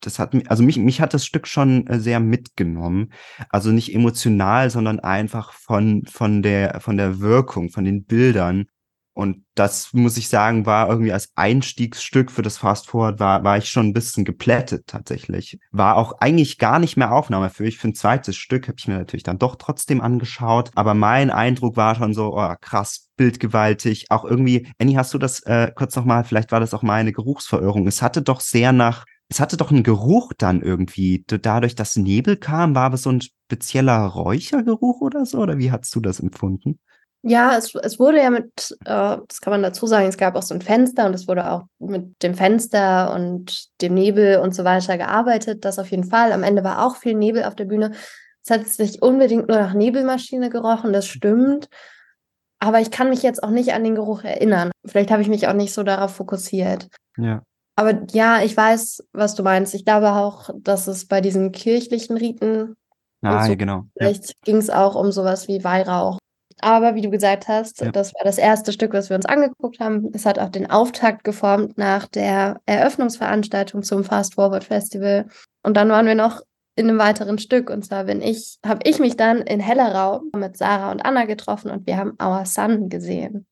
das 0.00 0.18
hat 0.18 0.34
also 0.48 0.62
mich, 0.62 0.76
mich 0.78 1.00
hat 1.00 1.14
das 1.14 1.26
Stück 1.26 1.46
schon 1.46 1.86
äh, 1.86 1.98
sehr 1.98 2.20
mitgenommen. 2.20 3.12
Also 3.48 3.70
nicht 3.70 3.94
emotional, 3.94 4.70
sondern 4.70 5.00
einfach 5.00 5.52
von, 5.52 6.04
von 6.06 6.42
der, 6.42 6.80
von 6.80 6.96
der 6.96 7.20
Wirkung, 7.20 7.70
von 7.70 7.84
den 7.84 8.04
Bildern. 8.04 8.66
Und 9.18 9.44
das 9.56 9.92
muss 9.94 10.16
ich 10.16 10.28
sagen, 10.28 10.64
war 10.64 10.88
irgendwie 10.88 11.12
als 11.12 11.32
Einstiegsstück 11.34 12.30
für 12.30 12.42
das 12.42 12.58
Fast 12.58 12.86
Forward 12.86 13.18
war, 13.18 13.42
war 13.42 13.58
ich 13.58 13.68
schon 13.68 13.86
ein 13.86 13.92
bisschen 13.92 14.24
geplättet 14.24 14.86
tatsächlich. 14.86 15.58
War 15.72 15.96
auch 15.96 16.20
eigentlich 16.20 16.56
gar 16.56 16.78
nicht 16.78 16.96
mehr 16.96 17.10
Aufnahme 17.10 17.50
für. 17.50 17.68
Für 17.72 17.88
ein 17.88 17.96
zweites 17.96 18.36
Stück 18.36 18.68
habe 18.68 18.76
ich 18.78 18.86
mir 18.86 18.96
natürlich 18.96 19.24
dann 19.24 19.40
doch 19.40 19.56
trotzdem 19.56 20.00
angeschaut. 20.00 20.70
Aber 20.76 20.94
mein 20.94 21.32
Eindruck 21.32 21.76
war 21.76 21.96
schon 21.96 22.14
so, 22.14 22.36
oh, 22.38 22.54
krass, 22.60 23.08
bildgewaltig. 23.16 24.06
Auch 24.08 24.24
irgendwie, 24.24 24.68
Annie, 24.78 24.96
hast 24.96 25.12
du 25.12 25.18
das 25.18 25.40
äh, 25.40 25.72
kurz 25.74 25.96
nochmal, 25.96 26.22
vielleicht 26.22 26.52
war 26.52 26.60
das 26.60 26.72
auch 26.72 26.82
meine 26.82 27.12
Geruchsverirrung. 27.12 27.88
Es 27.88 28.02
hatte 28.02 28.22
doch 28.22 28.40
sehr 28.40 28.72
nach 28.72 29.04
es 29.28 29.40
hatte 29.40 29.56
doch 29.56 29.72
einen 29.72 29.82
Geruch 29.82 30.32
dann 30.38 30.62
irgendwie. 30.62 31.24
Dadurch, 31.26 31.74
dass 31.74 31.96
Nebel 31.96 32.36
kam, 32.36 32.76
war 32.76 32.94
es 32.94 33.02
so 33.02 33.10
ein 33.10 33.20
spezieller 33.20 33.98
Räuchergeruch 34.06 35.00
oder 35.00 35.26
so? 35.26 35.40
Oder 35.40 35.58
wie 35.58 35.72
hast 35.72 35.94
du 35.94 36.00
das 36.00 36.20
empfunden? 36.20 36.78
Ja, 37.22 37.56
es, 37.56 37.74
es 37.74 37.98
wurde 37.98 38.18
ja 38.18 38.30
mit, 38.30 38.76
äh, 38.84 39.16
das 39.26 39.40
kann 39.40 39.50
man 39.50 39.62
dazu 39.62 39.86
sagen, 39.86 40.06
es 40.06 40.16
gab 40.16 40.36
auch 40.36 40.42
so 40.42 40.54
ein 40.54 40.62
Fenster 40.62 41.06
und 41.06 41.14
es 41.14 41.26
wurde 41.26 41.50
auch 41.50 41.64
mit 41.78 42.22
dem 42.22 42.34
Fenster 42.34 43.12
und 43.12 43.68
dem 43.80 43.94
Nebel 43.94 44.38
und 44.38 44.54
so 44.54 44.64
weiter 44.64 44.96
gearbeitet. 44.96 45.64
Das 45.64 45.78
auf 45.78 45.90
jeden 45.90 46.04
Fall. 46.04 46.32
Am 46.32 46.44
Ende 46.44 46.62
war 46.62 46.86
auch 46.86 46.96
viel 46.96 47.14
Nebel 47.14 47.44
auf 47.44 47.56
der 47.56 47.64
Bühne. 47.64 47.92
Es 48.44 48.50
hat 48.50 48.62
nicht 48.78 49.02
unbedingt 49.02 49.48
nur 49.48 49.58
nach 49.58 49.74
Nebelmaschine 49.74 50.48
gerochen, 50.48 50.92
das 50.92 51.06
stimmt. 51.06 51.68
Aber 52.60 52.80
ich 52.80 52.90
kann 52.90 53.10
mich 53.10 53.22
jetzt 53.22 53.42
auch 53.42 53.50
nicht 53.50 53.72
an 53.72 53.84
den 53.84 53.94
Geruch 53.94 54.24
erinnern. 54.24 54.70
Vielleicht 54.84 55.10
habe 55.10 55.22
ich 55.22 55.28
mich 55.28 55.48
auch 55.48 55.54
nicht 55.54 55.72
so 55.72 55.82
darauf 55.82 56.14
fokussiert. 56.14 56.88
Ja. 57.16 57.42
Aber 57.76 58.00
ja, 58.10 58.42
ich 58.42 58.56
weiß, 58.56 59.04
was 59.12 59.34
du 59.34 59.42
meinst. 59.42 59.74
Ich 59.74 59.84
glaube 59.84 60.10
auch, 60.12 60.50
dass 60.56 60.88
es 60.88 61.06
bei 61.06 61.20
diesen 61.20 61.52
kirchlichen 61.52 62.16
Riten. 62.16 62.74
Ah, 63.22 63.44
so, 63.44 63.50
ja, 63.50 63.54
genau. 63.56 63.84
Vielleicht 63.96 64.28
ja. 64.28 64.34
ging 64.44 64.56
es 64.56 64.70
auch 64.70 64.96
um 64.96 65.12
sowas 65.12 65.46
wie 65.46 65.62
Weihrauch. 65.62 66.18
Aber 66.60 66.94
wie 66.94 67.02
du 67.02 67.10
gesagt 67.10 67.48
hast, 67.48 67.80
ja. 67.80 67.92
das 67.92 68.14
war 68.14 68.24
das 68.24 68.38
erste 68.38 68.72
Stück, 68.72 68.92
was 68.92 69.10
wir 69.10 69.16
uns 69.16 69.26
angeguckt 69.26 69.80
haben. 69.80 70.10
Es 70.12 70.26
hat 70.26 70.38
auch 70.38 70.48
den 70.48 70.70
Auftakt 70.70 71.24
geformt 71.24 71.78
nach 71.78 72.06
der 72.06 72.60
Eröffnungsveranstaltung 72.66 73.82
zum 73.82 74.04
Fast 74.04 74.34
Forward 74.34 74.64
Festival. 74.64 75.26
Und 75.62 75.76
dann 75.76 75.88
waren 75.88 76.06
wir 76.06 76.14
noch 76.14 76.42
in 76.76 76.88
einem 76.88 76.98
weiteren 76.98 77.38
Stück. 77.38 77.70
Und 77.70 77.84
zwar 77.84 78.04
bin 78.04 78.22
ich, 78.22 78.58
habe 78.64 78.80
ich 78.84 79.00
mich 79.00 79.16
dann 79.16 79.38
in 79.38 79.60
Hellerau 79.60 80.22
mit 80.34 80.56
Sarah 80.56 80.92
und 80.92 81.04
Anna 81.04 81.24
getroffen 81.24 81.70
und 81.70 81.86
wir 81.86 81.96
haben 81.96 82.16
Our 82.22 82.46
Sun 82.46 82.88
gesehen. 82.88 83.46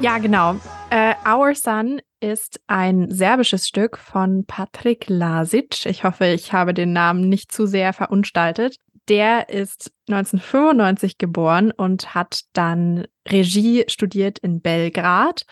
Ja, 0.00 0.16
genau. 0.16 0.56
Äh, 0.88 1.14
Our 1.28 1.54
Sun 1.54 2.00
ist 2.20 2.58
ein 2.66 3.10
serbisches 3.10 3.68
Stück 3.68 3.98
von 3.98 4.46
Patrik 4.46 5.10
Lasic. 5.10 5.84
Ich 5.84 6.04
hoffe, 6.04 6.24
ich 6.28 6.54
habe 6.54 6.72
den 6.72 6.94
Namen 6.94 7.28
nicht 7.28 7.52
zu 7.52 7.66
sehr 7.66 7.92
verunstaltet. 7.92 8.76
Der 9.10 9.50
ist 9.50 9.92
1995 10.08 11.18
geboren 11.18 11.70
und 11.70 12.14
hat 12.14 12.44
dann 12.54 13.08
Regie 13.28 13.84
studiert 13.88 14.38
in 14.38 14.62
Belgrad, 14.62 15.44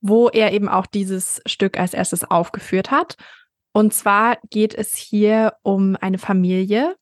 wo 0.00 0.28
er 0.28 0.52
eben 0.52 0.68
auch 0.68 0.86
dieses 0.86 1.40
Stück 1.46 1.78
als 1.78 1.94
erstes 1.94 2.24
aufgeführt 2.24 2.90
hat. 2.90 3.14
Und 3.72 3.94
zwar 3.94 4.38
geht 4.50 4.74
es 4.74 4.96
hier 4.96 5.54
um 5.62 5.96
eine 6.00 6.18
Familie, 6.18 6.96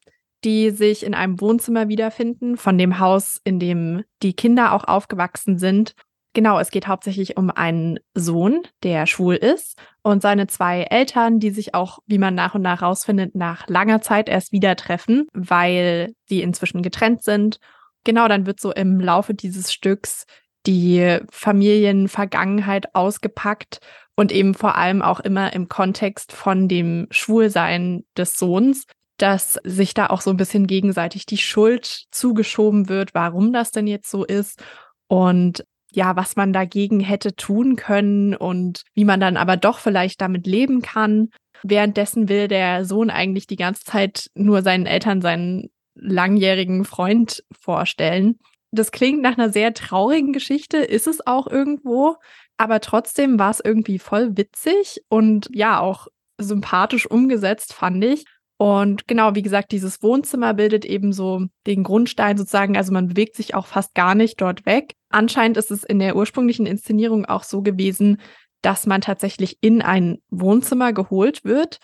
die 0.44 0.68
sich 0.70 1.06
in 1.06 1.14
einem 1.14 1.40
Wohnzimmer 1.40 1.88
wiederfinden, 1.88 2.58
von 2.58 2.76
dem 2.76 2.98
Haus, 2.98 3.40
in 3.44 3.58
dem 3.58 4.04
die 4.22 4.34
Kinder 4.34 4.74
auch 4.74 4.84
aufgewachsen 4.84 5.58
sind 5.58 5.94
Genau, 6.34 6.58
es 6.58 6.70
geht 6.70 6.86
hauptsächlich 6.86 7.36
um 7.36 7.50
einen 7.50 7.98
Sohn, 8.14 8.62
der 8.82 9.06
schwul 9.06 9.34
ist 9.34 9.76
und 10.02 10.22
seine 10.22 10.46
zwei 10.46 10.82
Eltern, 10.84 11.40
die 11.40 11.50
sich 11.50 11.74
auch, 11.74 11.98
wie 12.06 12.18
man 12.18 12.34
nach 12.34 12.54
und 12.54 12.62
nach 12.62 12.80
rausfindet, 12.80 13.34
nach 13.34 13.68
langer 13.68 14.00
Zeit 14.00 14.30
erst 14.30 14.50
wieder 14.50 14.74
treffen, 14.76 15.26
weil 15.34 16.14
sie 16.24 16.40
inzwischen 16.40 16.82
getrennt 16.82 17.22
sind. 17.22 17.58
Genau, 18.04 18.28
dann 18.28 18.46
wird 18.46 18.60
so 18.60 18.72
im 18.72 18.98
Laufe 18.98 19.34
dieses 19.34 19.72
Stücks 19.72 20.24
die 20.66 21.18
Familienvergangenheit 21.30 22.94
ausgepackt 22.94 23.80
und 24.14 24.32
eben 24.32 24.54
vor 24.54 24.76
allem 24.76 25.02
auch 25.02 25.20
immer 25.20 25.52
im 25.52 25.68
Kontext 25.68 26.32
von 26.32 26.66
dem 26.66 27.08
Schwulsein 27.10 28.04
des 28.16 28.38
Sohns, 28.38 28.86
dass 29.18 29.58
sich 29.64 29.92
da 29.92 30.06
auch 30.06 30.20
so 30.20 30.30
ein 30.30 30.36
bisschen 30.36 30.66
gegenseitig 30.66 31.26
die 31.26 31.38
Schuld 31.38 32.06
zugeschoben 32.10 32.88
wird, 32.88 33.14
warum 33.14 33.52
das 33.52 33.70
denn 33.70 33.86
jetzt 33.86 34.10
so 34.10 34.24
ist. 34.24 34.62
Und 35.08 35.64
ja, 35.94 36.16
was 36.16 36.36
man 36.36 36.52
dagegen 36.52 37.00
hätte 37.00 37.34
tun 37.34 37.76
können 37.76 38.34
und 38.34 38.82
wie 38.94 39.04
man 39.04 39.20
dann 39.20 39.36
aber 39.36 39.56
doch 39.56 39.78
vielleicht 39.78 40.20
damit 40.20 40.46
leben 40.46 40.82
kann. 40.82 41.28
Währenddessen 41.62 42.28
will 42.28 42.48
der 42.48 42.84
Sohn 42.84 43.10
eigentlich 43.10 43.46
die 43.46 43.56
ganze 43.56 43.84
Zeit 43.84 44.30
nur 44.34 44.62
seinen 44.62 44.86
Eltern 44.86 45.20
seinen 45.20 45.70
langjährigen 45.94 46.84
Freund 46.84 47.44
vorstellen. 47.52 48.38
Das 48.72 48.90
klingt 48.90 49.20
nach 49.20 49.36
einer 49.36 49.50
sehr 49.50 49.74
traurigen 49.74 50.32
Geschichte, 50.32 50.78
ist 50.78 51.06
es 51.06 51.26
auch 51.26 51.46
irgendwo, 51.46 52.16
aber 52.56 52.80
trotzdem 52.80 53.38
war 53.38 53.50
es 53.50 53.60
irgendwie 53.62 53.98
voll 53.98 54.36
witzig 54.36 55.02
und 55.08 55.48
ja, 55.52 55.78
auch 55.78 56.08
sympathisch 56.38 57.08
umgesetzt, 57.10 57.74
fand 57.74 58.02
ich. 58.02 58.24
Und 58.62 59.08
genau, 59.08 59.34
wie 59.34 59.42
gesagt, 59.42 59.72
dieses 59.72 60.04
Wohnzimmer 60.04 60.54
bildet 60.54 60.84
eben 60.84 61.12
so 61.12 61.46
den 61.66 61.82
Grundstein 61.82 62.38
sozusagen. 62.38 62.76
Also 62.76 62.92
man 62.92 63.08
bewegt 63.08 63.34
sich 63.34 63.56
auch 63.56 63.66
fast 63.66 63.92
gar 63.92 64.14
nicht 64.14 64.40
dort 64.40 64.66
weg. 64.66 64.94
Anscheinend 65.08 65.56
ist 65.56 65.72
es 65.72 65.82
in 65.82 65.98
der 65.98 66.14
ursprünglichen 66.14 66.66
Inszenierung 66.66 67.26
auch 67.26 67.42
so 67.42 67.62
gewesen, 67.62 68.20
dass 68.60 68.86
man 68.86 69.00
tatsächlich 69.00 69.58
in 69.62 69.82
ein 69.82 70.18
Wohnzimmer 70.30 70.92
geholt 70.92 71.44
wird. 71.44 71.78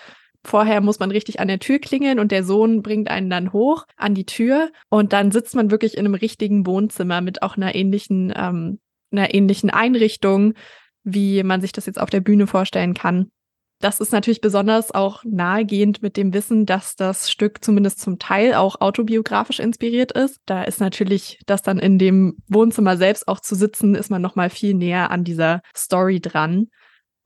Vorher 0.44 0.80
muss 0.80 1.00
man 1.00 1.10
richtig 1.10 1.40
an 1.40 1.48
der 1.48 1.58
Tür 1.58 1.80
klingeln 1.80 2.20
und 2.20 2.30
der 2.30 2.44
Sohn 2.44 2.80
bringt 2.80 3.10
einen 3.10 3.28
dann 3.28 3.52
hoch 3.52 3.84
an 3.96 4.14
die 4.14 4.26
Tür 4.26 4.70
und 4.88 5.12
dann 5.12 5.32
sitzt 5.32 5.56
man 5.56 5.72
wirklich 5.72 5.96
in 5.96 6.06
einem 6.06 6.14
richtigen 6.14 6.64
Wohnzimmer 6.64 7.22
mit 7.22 7.42
auch 7.42 7.56
einer 7.56 7.74
ähnlichen, 7.74 8.32
ähm, 8.36 8.78
einer 9.10 9.34
ähnlichen 9.34 9.70
Einrichtung, 9.70 10.54
wie 11.02 11.42
man 11.42 11.60
sich 11.60 11.72
das 11.72 11.86
jetzt 11.86 12.00
auf 12.00 12.10
der 12.10 12.20
Bühne 12.20 12.46
vorstellen 12.46 12.94
kann. 12.94 13.32
Das 13.80 14.00
ist 14.00 14.12
natürlich 14.12 14.40
besonders 14.40 14.92
auch 14.92 15.22
nahegehend 15.24 16.02
mit 16.02 16.16
dem 16.16 16.34
Wissen, 16.34 16.66
dass 16.66 16.96
das 16.96 17.30
Stück 17.30 17.64
zumindest 17.64 18.00
zum 18.00 18.18
Teil 18.18 18.54
auch 18.54 18.80
autobiografisch 18.80 19.60
inspiriert 19.60 20.10
ist. 20.10 20.40
Da 20.46 20.64
ist 20.64 20.80
natürlich 20.80 21.38
das 21.46 21.62
dann 21.62 21.78
in 21.78 21.96
dem 21.96 22.38
Wohnzimmer 22.48 22.96
selbst 22.96 23.28
auch 23.28 23.38
zu 23.38 23.54
sitzen, 23.54 23.94
ist 23.94 24.10
man 24.10 24.20
noch 24.20 24.34
mal 24.34 24.50
viel 24.50 24.74
näher 24.74 25.12
an 25.12 25.22
dieser 25.22 25.62
Story 25.76 26.20
dran. 26.20 26.68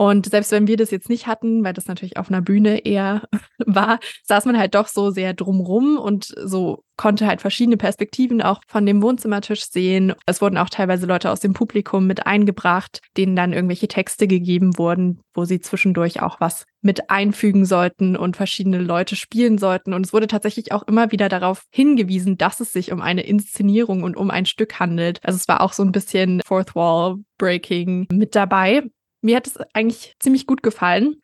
Und 0.02 0.28
selbst 0.28 0.50
wenn 0.50 0.66
wir 0.66 0.76
das 0.76 0.90
jetzt 0.90 1.08
nicht 1.08 1.28
hatten, 1.28 1.62
weil 1.62 1.74
das 1.74 1.86
natürlich 1.86 2.16
auf 2.16 2.28
einer 2.28 2.42
Bühne 2.42 2.84
eher 2.84 3.22
war, 3.58 4.00
saß 4.24 4.46
man 4.46 4.58
halt 4.58 4.74
doch 4.74 4.88
so 4.88 5.12
sehr 5.12 5.32
drumrum 5.32 5.96
und 5.96 6.34
so 6.44 6.82
konnte 6.96 7.24
halt 7.28 7.40
verschiedene 7.40 7.76
Perspektiven 7.76 8.42
auch 8.42 8.60
von 8.66 8.84
dem 8.84 9.00
Wohnzimmertisch 9.00 9.62
sehen. 9.70 10.14
Es 10.26 10.42
wurden 10.42 10.58
auch 10.58 10.70
teilweise 10.70 11.06
Leute 11.06 11.30
aus 11.30 11.38
dem 11.38 11.52
Publikum 11.52 12.08
mit 12.08 12.26
eingebracht, 12.26 12.98
denen 13.16 13.36
dann 13.36 13.52
irgendwelche 13.52 13.86
Texte 13.86 14.26
gegeben 14.26 14.76
wurden, 14.76 15.20
wo 15.34 15.44
sie 15.44 15.60
zwischendurch 15.60 16.20
auch 16.20 16.40
was 16.40 16.64
mit 16.80 17.08
einfügen 17.08 17.64
sollten 17.64 18.16
und 18.16 18.36
verschiedene 18.36 18.78
Leute 18.78 19.14
spielen 19.14 19.56
sollten. 19.56 19.94
Und 19.94 20.04
es 20.04 20.12
wurde 20.12 20.26
tatsächlich 20.26 20.72
auch 20.72 20.82
immer 20.82 21.12
wieder 21.12 21.28
darauf 21.28 21.62
hingewiesen, 21.70 22.38
dass 22.38 22.58
es 22.58 22.72
sich 22.72 22.90
um 22.90 23.00
eine 23.00 23.22
Inszenierung 23.22 24.02
und 24.02 24.16
um 24.16 24.32
ein 24.32 24.46
Stück 24.46 24.80
handelt. 24.80 25.20
Also 25.22 25.36
es 25.36 25.46
war 25.46 25.60
auch 25.60 25.72
so 25.72 25.84
ein 25.84 25.92
bisschen 25.92 26.40
Fourth 26.44 26.74
Wall 26.74 27.18
Breaking 27.38 28.08
mit 28.10 28.34
dabei. 28.34 28.82
Mir 29.22 29.36
hat 29.36 29.46
es 29.46 29.56
eigentlich 29.72 30.14
ziemlich 30.20 30.46
gut 30.46 30.62
gefallen. 30.62 31.22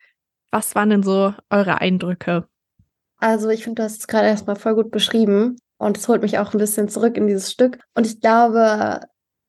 Was 0.51 0.75
waren 0.75 0.91
denn 0.91 1.03
so 1.03 1.35
eure 1.51 1.81
Eindrücke? 1.81 2.49
Also 3.19 3.49
ich 3.49 3.65
finde, 3.65 3.83
du 3.83 3.85
hast 3.85 3.99
es 3.99 4.07
gerade 4.07 4.29
erstmal 4.29 4.57
voll 4.57 4.77
gut 4.77 4.91
beschrieben 4.91 5.57
und 5.77 5.99
es 5.99 6.09
holt 6.09 6.23
mich 6.23 6.39
auch 6.39 6.53
ein 6.53 6.59
bisschen 6.59 6.89
zurück 6.89 7.17
in 7.17 7.27
dieses 7.27 7.51
Stück. 7.51 7.81
Und 7.95 8.07
ich 8.07 8.21
glaube, 8.21 9.01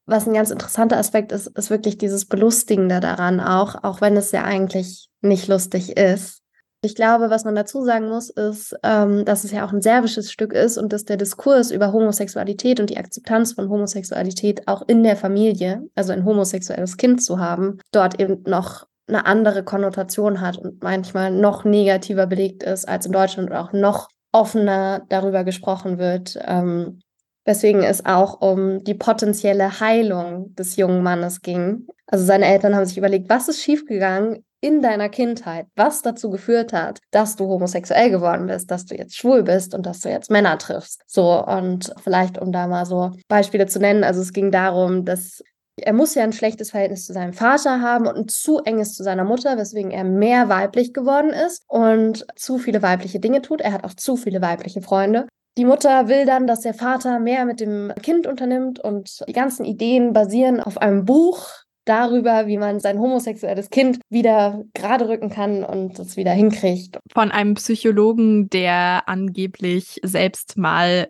was 0.08 0.28
ein 0.28 0.34
ganz 0.34 0.50
interessanter 0.50 0.98
Aspekt 0.98 1.32
ist, 1.32 1.48
ist 1.48 1.70
wirklich 1.70 1.98
dieses 2.00 2.26
Belustigende 2.26 3.00
daran 3.00 3.40
auch, 3.40 3.84
auch 3.84 4.02
wenn 4.02 4.18
es 4.18 4.32
ja 4.32 4.44
eigentlich 4.44 5.10
nicht 5.22 5.48
lustig 5.48 5.98
ist. 5.98 6.42
Ich 6.82 6.96
glaube, 6.96 7.30
was 7.30 7.44
man 7.44 7.56
dazu 7.56 7.84
sagen 7.84 8.08
muss, 8.08 8.30
ist, 8.30 8.74
ähm, 8.84 9.26
dass 9.26 9.44
es 9.44 9.52
ja 9.52 9.66
auch 9.66 9.74
ein 9.74 9.82
serbisches 9.82 10.32
Stück 10.32 10.54
ist 10.54 10.78
und 10.78 10.94
dass 10.94 11.04
der 11.04 11.18
Diskurs 11.18 11.72
über 11.72 11.92
Homosexualität 11.92 12.80
und 12.80 12.90
die 12.90 12.98
Akzeptanz 12.98 13.52
von 13.52 13.70
Homosexualität 13.70 14.66
auch 14.68 14.84
in 14.88 15.04
der 15.04 15.18
Familie, 15.18 15.84
also 15.96 16.14
ein 16.14 16.24
homosexuelles 16.24 16.96
Kind 16.96 17.22
zu 17.22 17.38
haben, 17.38 17.80
dort 17.92 18.22
eben 18.22 18.44
noch 18.44 18.88
eine 19.10 19.26
andere 19.26 19.64
Konnotation 19.64 20.40
hat 20.40 20.58
und 20.58 20.82
manchmal 20.82 21.32
noch 21.32 21.66
negativer 21.66 22.28
belegt 22.28 22.64
ist 22.64 22.88
als 22.88 23.06
in 23.06 23.12
Deutschland 23.12 23.50
und 23.50 23.58
auch 23.58 23.74
noch 23.74 24.08
offener 24.32 25.02
darüber 25.10 25.44
gesprochen 25.44 25.98
wird. 25.98 26.40
Ähm, 26.46 27.02
weswegen 27.46 27.84
es 27.84 28.06
auch 28.06 28.42
um 28.42 28.84
die 28.84 28.94
potenzielle 28.94 29.80
Heilung 29.80 30.54
des 30.56 30.76
jungen 30.76 31.02
Mannes 31.02 31.42
ging. 31.42 31.88
Also 32.06 32.24
seine 32.24 32.46
Eltern 32.46 32.76
haben 32.76 32.86
sich 32.86 32.98
überlegt, 32.98 33.28
was 33.28 33.50
ist 33.50 33.62
schiefgegangen 33.62 34.46
in 34.62 34.82
deiner 34.82 35.10
Kindheit, 35.10 35.68
was 35.76 36.02
dazu 36.02 36.30
geführt 36.30 36.74
hat, 36.74 37.00
dass 37.12 37.36
du 37.36 37.46
homosexuell 37.46 38.10
geworden 38.10 38.48
bist, 38.48 38.70
dass 38.72 38.86
du 38.86 38.96
jetzt 38.96 39.16
schwul 39.16 39.44
bist 39.44 39.74
und 39.74 39.86
dass 39.86 40.02
du 40.02 40.10
jetzt 40.10 40.30
Männer 40.30 40.58
triffst. 40.58 41.02
So, 41.08 41.46
und 41.46 41.94
vielleicht, 42.04 42.38
um 42.38 42.52
da 42.52 42.68
mal 42.68 42.86
so 42.86 43.12
Beispiele 43.28 43.68
zu 43.68 43.80
nennen, 43.80 44.04
also 44.04 44.22
es 44.22 44.34
ging 44.34 44.52
darum, 44.52 45.06
dass 45.06 45.42
er 45.82 45.94
muss 45.94 46.16
ja 46.16 46.24
ein 46.24 46.34
schlechtes 46.34 46.72
Verhältnis 46.72 47.06
zu 47.06 47.14
seinem 47.14 47.32
Vater 47.32 47.82
haben 47.82 48.06
und 48.08 48.18
ein 48.18 48.28
zu 48.28 48.60
enges 48.60 48.96
zu 48.96 49.04
seiner 49.04 49.24
Mutter, 49.24 49.58
weswegen 49.58 49.92
er 49.92 50.04
mehr 50.04 50.50
weiblich 50.50 50.94
geworden 50.94 51.30
ist 51.30 51.64
und 51.68 52.26
zu 52.36 52.58
viele 52.58 52.82
weibliche 52.82 53.20
Dinge 53.20 53.42
tut. 53.42 53.62
Er 53.62 53.72
hat 53.72 53.84
auch 53.84 53.94
zu 53.94 54.18
viele 54.18 54.42
weibliche 54.42 54.82
Freunde. 54.82 55.28
Die 55.58 55.66
Mutter 55.66 56.08
will 56.08 56.26
dann, 56.26 56.48
dass 56.48 56.62
der 56.62 56.74
Vater 56.74 57.20
mehr 57.20 57.46
mit 57.46 57.60
dem 57.60 57.92
Kind 58.02 58.28
unternimmt 58.28 58.80
und 58.80 59.24
die 59.28 59.34
ganzen 59.34 59.66
Ideen 59.66 60.14
basieren 60.14 60.60
auf 60.60 60.78
einem 60.78 61.06
Buch, 61.06 61.50
darüber, 61.90 62.48
wie 62.48 62.58
man 62.58 62.80
sein 62.80 63.00
homosexuelles 63.00 63.70
Kind 63.70 64.00
wieder 64.10 64.64
gerade 64.74 65.10
rücken 65.10 65.30
kann 65.30 65.64
und 65.64 65.98
es 66.00 66.18
wieder 66.18 66.32
hinkriegt. 66.32 67.00
Von 67.12 67.32
einem 67.32 67.56
Psychologen, 67.56 68.50
der 68.50 69.04
angeblich 69.08 70.00
selbst 70.04 70.58
mal 70.58 71.10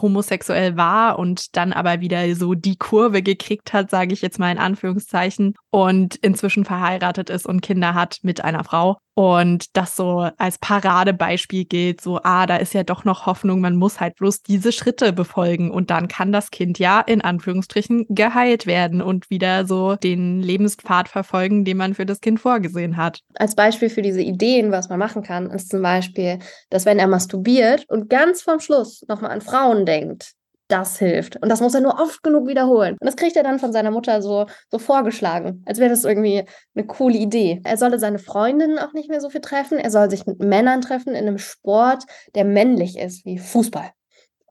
homosexuell 0.00 0.76
war 0.76 1.18
und 1.18 1.56
dann 1.56 1.72
aber 1.72 2.00
wieder 2.00 2.34
so 2.36 2.54
die 2.54 2.76
Kurve 2.76 3.22
gekriegt 3.22 3.72
hat, 3.72 3.90
sage 3.90 4.12
ich 4.12 4.22
jetzt 4.22 4.38
mal 4.38 4.52
in 4.52 4.58
Anführungszeichen, 4.58 5.54
und 5.70 6.16
inzwischen 6.16 6.64
verheiratet 6.64 7.30
ist 7.30 7.46
und 7.46 7.60
Kinder 7.60 7.94
hat 7.94 8.18
mit 8.22 8.44
einer 8.44 8.64
Frau. 8.64 8.98
Und 9.14 9.76
das 9.76 9.96
so 9.96 10.28
als 10.38 10.58
Paradebeispiel 10.58 11.64
gilt, 11.64 12.00
so, 12.00 12.20
ah, 12.22 12.46
da 12.46 12.56
ist 12.56 12.74
ja 12.74 12.84
doch 12.84 13.04
noch 13.04 13.26
Hoffnung, 13.26 13.60
man 13.60 13.76
muss 13.76 14.00
halt 14.00 14.16
bloß 14.16 14.42
diese 14.42 14.72
Schritte 14.72 15.12
befolgen 15.12 15.70
und 15.70 15.90
dann 15.90 16.08
kann 16.08 16.32
das 16.32 16.50
Kind 16.50 16.78
ja 16.78 17.00
in 17.00 17.20
Anführungsstrichen 17.20 18.06
geheilt 18.08 18.66
werden 18.66 19.02
und 19.02 19.28
wieder 19.28 19.66
so 19.66 19.96
den 19.96 20.40
Lebenspfad 20.40 21.08
verfolgen, 21.08 21.64
den 21.64 21.76
man 21.76 21.94
für 21.94 22.06
das 22.06 22.20
Kind 22.20 22.40
vorgesehen 22.40 22.96
hat. 22.96 23.20
Als 23.34 23.54
Beispiel 23.54 23.90
für 23.90 24.02
diese 24.02 24.22
Ideen, 24.22 24.70
was 24.70 24.88
man 24.88 24.98
machen 24.98 25.22
kann, 25.22 25.50
ist 25.50 25.70
zum 25.70 25.82
Beispiel, 25.82 26.38
dass 26.70 26.86
wenn 26.86 26.98
er 26.98 27.08
masturbiert 27.08 27.84
und 27.88 28.08
ganz 28.08 28.42
vom 28.42 28.60
Schluss 28.60 29.04
nochmal 29.08 29.32
an 29.32 29.40
Frauen 29.40 29.86
denkt, 29.86 30.34
das 30.70 30.98
hilft. 30.98 31.36
Und 31.42 31.48
das 31.48 31.60
muss 31.60 31.74
er 31.74 31.80
nur 31.80 32.00
oft 32.00 32.22
genug 32.22 32.46
wiederholen. 32.46 32.96
Und 33.00 33.06
das 33.06 33.16
kriegt 33.16 33.36
er 33.36 33.42
dann 33.42 33.58
von 33.58 33.72
seiner 33.72 33.90
Mutter 33.90 34.22
so, 34.22 34.46
so 34.70 34.78
vorgeschlagen, 34.78 35.62
als 35.66 35.78
wäre 35.78 35.90
das 35.90 36.04
irgendwie 36.04 36.44
eine 36.74 36.86
coole 36.86 37.18
Idee. 37.18 37.60
Er 37.64 37.76
solle 37.76 37.98
seine 37.98 38.18
Freundinnen 38.18 38.78
auch 38.78 38.92
nicht 38.92 39.08
mehr 39.08 39.20
so 39.20 39.30
viel 39.30 39.40
treffen. 39.40 39.78
Er 39.78 39.90
soll 39.90 40.10
sich 40.10 40.26
mit 40.26 40.38
Männern 40.40 40.80
treffen 40.80 41.10
in 41.10 41.26
einem 41.26 41.38
Sport, 41.38 42.04
der 42.34 42.44
männlich 42.44 42.98
ist, 42.98 43.24
wie 43.24 43.38
Fußball. 43.38 43.90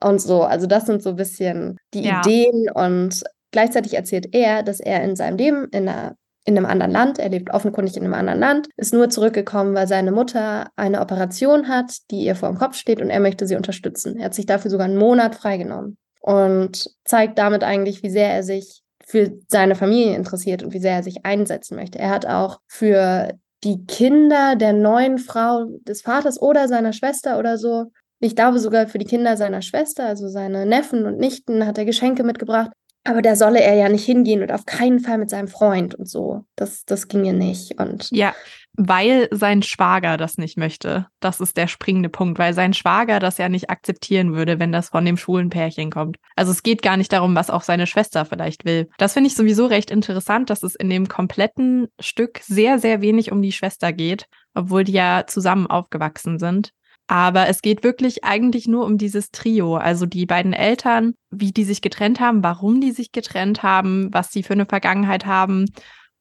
Und 0.02 0.22
so. 0.22 0.44
Also, 0.44 0.68
das 0.68 0.86
sind 0.86 1.02
so 1.04 1.12
ein 1.12 1.16
bisschen 1.16 1.78
die 1.94 2.04
ja. 2.04 2.22
Ideen. 2.22 2.70
Und 2.72 3.24
gleichzeitig 3.52 3.96
erzählt 3.96 4.34
er, 4.34 4.64
dass 4.64 4.80
er 4.80 5.04
in 5.04 5.16
seinem 5.16 5.38
Leben 5.38 5.68
in 5.72 5.88
einer 5.88 6.16
in 6.46 6.58
einem 6.58 6.66
anderen 6.66 6.92
Land, 6.92 7.20
er 7.20 7.30
lebt 7.30 7.52
offenkundig 7.52 7.96
in 7.96 8.04
einem 8.04 8.16
anderen 8.16 8.40
Land, 8.40 8.70
ist 8.76 8.92
nur 8.92 9.10
zurückgekommen, 9.10 9.76
weil 9.76 9.88
seine 9.88 10.12
Mutter 10.12 10.70
eine 10.78 11.00
Operation 11.02 11.68
hat, 11.68 11.98
die 12.10 12.22
ihr 12.22 12.36
vor 12.36 12.50
dem 12.50 12.58
Kopf 12.58 12.76
steht 12.76 13.02
und 13.02 13.12
er 13.12 13.20
möchte 13.20 13.46
sie 13.46 13.56
unterstützen. 13.56 14.18
Er 14.18 14.26
hat 14.26 14.34
sich 14.34 14.48
dafür 14.48 14.72
sogar 14.72 14.86
einen 14.86 14.98
Monat 14.98 15.36
freigenommen 15.36 15.98
und 16.20 16.90
zeigt 17.06 17.38
damit 17.38 17.64
eigentlich, 17.64 18.04
wie 18.04 18.10
sehr 18.10 18.30
er 18.30 18.44
sich 18.44 18.82
für 19.06 19.32
seine 19.48 19.76
Familie 19.76 20.16
interessiert 20.16 20.64
und 20.64 20.74
wie 20.74 20.80
sehr 20.80 20.94
er 20.94 21.04
sich 21.04 21.26
einsetzen 21.26 21.76
möchte. 21.76 21.98
Er 21.98 22.12
hat 22.12 22.26
auch 22.26 22.60
für 22.68 23.34
die 23.64 23.86
Kinder 23.86 24.56
der 24.56 24.74
neuen 24.74 25.18
Frau 25.18 25.66
des 25.82 26.02
Vaters 26.02 26.42
oder 26.42 26.68
seiner 26.68 26.94
Schwester 26.94 27.40
oder 27.40 27.58
so, 27.58 27.92
ich 28.20 28.36
glaube 28.36 28.60
sogar 28.60 28.88
für 28.88 28.98
die 28.98 29.06
Kinder 29.06 29.38
seiner 29.38 29.62
Schwester, 29.62 30.06
also 30.06 30.28
seine 30.28 30.66
Neffen 30.66 31.06
und 31.06 31.18
Nichten, 31.18 31.66
hat 31.66 31.78
er 31.78 31.86
Geschenke 31.86 32.24
mitgebracht. 32.24 32.72
Aber 33.10 33.24
da 33.24 33.36
solle 33.36 33.60
er 33.60 33.74
ja 33.74 33.90
nicht 33.90 34.06
hingehen 34.06 34.44
und 34.44 34.52
auf 34.52 34.68
keinen 34.68 35.00
Fall 35.00 35.18
mit 35.18 35.32
seinem 35.32 35.48
Freund 35.48 35.96
und 35.96 36.08
so. 36.08 36.46
Das, 36.56 36.86
das 36.86 37.08
ginge 37.08 37.34
nicht. 37.34 37.80
Und 37.80 38.08
ja, 38.12 38.36
weil 38.74 39.28
sein 39.32 39.64
Schwager 39.64 40.16
das 40.16 40.38
nicht 40.38 40.58
möchte. 40.58 41.08
Das 41.20 41.40
ist 41.40 41.58
der 41.58 41.68
springende 41.68 42.10
Punkt, 42.10 42.38
weil 42.38 42.54
sein 42.54 42.76
Schwager 42.76 43.20
das 43.20 43.40
ja 43.40 43.50
nicht 43.50 43.72
akzeptieren 43.72 44.36
würde, 44.36 44.60
wenn 44.60 44.72
das 44.72 44.90
von 44.90 45.04
dem 45.06 45.18
schwulen 45.18 45.50
Pärchen 45.50 45.90
kommt. 45.90 46.18
Also 46.36 46.52
es 46.52 46.62
geht 46.62 46.84
gar 46.84 46.98
nicht 46.98 47.12
darum, 47.12 47.34
was 47.34 47.50
auch 47.50 47.64
seine 47.64 47.88
Schwester 47.88 48.26
vielleicht 48.26 48.64
will. 48.64 48.88
Das 49.00 49.14
finde 49.14 49.30
ich 49.30 49.36
sowieso 49.36 49.66
recht 49.66 49.90
interessant, 49.90 50.52
dass 50.52 50.62
es 50.62 50.76
in 50.76 50.92
dem 50.92 51.08
kompletten 51.08 51.88
Stück 52.00 52.42
sehr, 52.44 52.78
sehr 52.78 53.02
wenig 53.02 53.32
um 53.32 53.42
die 53.42 53.54
Schwester 53.54 53.92
geht, 53.92 54.28
obwohl 54.54 54.84
die 54.84 54.94
ja 54.94 55.24
zusammen 55.26 55.66
aufgewachsen 55.66 56.38
sind. 56.38 56.74
Aber 57.10 57.48
es 57.48 57.64
geht 57.64 57.84
wirklich 57.84 58.24
eigentlich 58.24 58.68
nur 58.68 58.86
um 58.86 59.00
dieses 59.00 59.32
Trio, 59.32 59.78
also 59.78 60.06
die 60.06 60.28
beiden 60.28 60.54
Eltern, 60.54 61.16
wie 61.32 61.52
die 61.52 61.64
sich 61.64 61.82
getrennt 61.82 62.20
haben, 62.20 62.44
warum 62.44 62.82
die 62.82 62.92
sich 62.92 63.12
getrennt 63.12 63.64
haben, 63.64 64.14
was 64.14 64.32
sie 64.32 64.44
für 64.44 64.54
eine 64.54 64.68
Vergangenheit 64.68 65.26
haben 65.26 65.66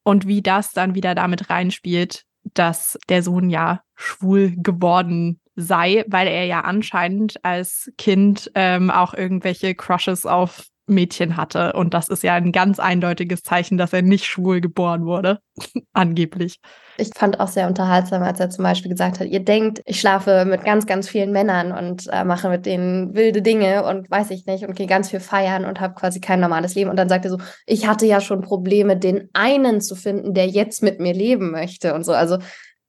und 0.01 0.25
wie 0.25 0.41
das 0.41 0.71
dann 0.73 0.95
wieder 0.95 1.13
damit 1.13 1.51
reinspielt, 1.51 2.23
dass 2.55 2.97
der 3.07 3.21
Sohn 3.21 3.51
ja 3.51 3.81
schwul 3.95 4.55
geworden 4.57 5.39
sei, 5.55 6.05
weil 6.07 6.27
er 6.27 6.45
ja 6.45 6.61
anscheinend 6.61 7.45
als 7.45 7.91
Kind 7.99 8.49
ähm, 8.55 8.89
auch 8.89 9.13
irgendwelche 9.13 9.75
Crushes 9.75 10.25
auf 10.25 10.65
Mädchen 10.89 11.37
hatte. 11.37 11.73
Und 11.73 11.93
das 11.93 12.09
ist 12.09 12.23
ja 12.23 12.35
ein 12.35 12.51
ganz 12.51 12.79
eindeutiges 12.79 13.43
Zeichen, 13.43 13.77
dass 13.77 13.93
er 13.93 14.01
nicht 14.01 14.25
schwul 14.25 14.61
geboren 14.61 15.05
wurde, 15.05 15.39
angeblich. 15.93 16.59
Ich 16.97 17.11
fand 17.15 17.39
auch 17.39 17.47
sehr 17.47 17.67
unterhaltsam, 17.67 18.23
als 18.23 18.39
er 18.39 18.49
zum 18.49 18.63
Beispiel 18.63 18.91
gesagt 18.91 19.19
hat, 19.19 19.27
ihr 19.27 19.39
denkt, 19.39 19.81
ich 19.85 19.99
schlafe 19.99 20.43
mit 20.45 20.65
ganz, 20.65 20.85
ganz 20.85 21.07
vielen 21.07 21.31
Männern 21.31 21.71
und 21.71 22.07
äh, 22.11 22.25
mache 22.25 22.49
mit 22.49 22.65
denen 22.65 23.15
wilde 23.15 23.41
Dinge 23.41 23.85
und 23.85 24.11
weiß 24.11 24.31
ich 24.31 24.45
nicht 24.45 24.65
und 24.65 24.75
gehe 24.75 24.87
ganz 24.87 25.09
viel 25.09 25.21
feiern 25.21 25.63
und 25.65 25.79
habe 25.79 25.93
quasi 25.93 26.19
kein 26.19 26.41
normales 26.41 26.75
Leben. 26.75 26.89
Und 26.89 26.97
dann 26.97 27.07
sagt 27.09 27.25
er 27.25 27.31
so, 27.31 27.37
ich 27.65 27.87
hatte 27.87 28.05
ja 28.05 28.19
schon 28.19 28.41
Probleme, 28.41 28.97
den 28.97 29.29
einen 29.33 29.79
zu 29.79 29.95
finden, 29.95 30.33
der 30.33 30.47
jetzt 30.47 30.83
mit 30.83 30.99
mir 30.99 31.13
leben 31.13 31.51
möchte 31.51 31.93
und 31.93 32.03
so. 32.03 32.11
Also 32.11 32.37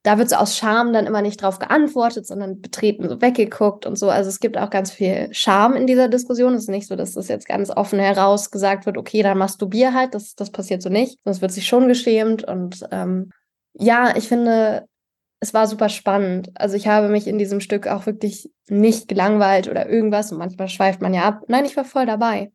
da 0.02 0.16
wird 0.16 0.30
so 0.30 0.36
aus 0.36 0.56
Scham 0.56 0.92
dann 0.92 1.06
immer 1.06 1.20
nicht 1.20 1.42
drauf 1.42 1.58
geantwortet, 1.58 2.26
sondern 2.26 2.60
betreten 2.60 3.08
so 3.08 3.20
weggeguckt 3.20 3.84
und 3.84 3.96
so. 3.96 4.08
Also 4.08 4.30
es 4.30 4.40
gibt 4.40 4.56
auch 4.56 4.70
ganz 4.70 4.90
viel 4.90 5.28
Scham 5.32 5.74
in 5.74 5.86
dieser 5.86 6.08
Diskussion. 6.08 6.54
Es 6.54 6.62
ist 6.62 6.70
nicht 6.70 6.88
so, 6.88 6.96
dass 6.96 7.12
das 7.12 7.28
jetzt 7.28 7.46
ganz 7.46 7.70
offen 7.70 7.98
heraus 7.98 8.50
gesagt 8.50 8.86
wird, 8.86 8.96
okay, 8.96 9.22
dann 9.22 9.36
masturbier 9.36 9.92
halt. 9.92 10.14
Das, 10.14 10.34
das 10.34 10.50
passiert 10.50 10.80
so 10.80 10.88
nicht. 10.88 11.18
Sonst 11.24 11.42
wird 11.42 11.52
sich 11.52 11.66
schon 11.66 11.86
geschämt. 11.86 12.44
Und 12.44 12.86
ähm, 12.90 13.30
ja, 13.74 14.16
ich 14.16 14.26
finde, 14.26 14.86
es 15.40 15.52
war 15.52 15.66
super 15.66 15.90
spannend. 15.90 16.50
Also 16.54 16.76
ich 16.76 16.88
habe 16.88 17.08
mich 17.08 17.26
in 17.26 17.36
diesem 17.36 17.60
Stück 17.60 17.86
auch 17.86 18.06
wirklich 18.06 18.50
nicht 18.70 19.06
gelangweilt 19.06 19.68
oder 19.68 19.86
irgendwas. 19.86 20.32
Und 20.32 20.38
manchmal 20.38 20.68
schweift 20.68 21.02
man 21.02 21.12
ja 21.12 21.24
ab. 21.24 21.42
Nein, 21.48 21.66
ich 21.66 21.76
war 21.76 21.84
voll 21.84 22.06
dabei. 22.06 22.52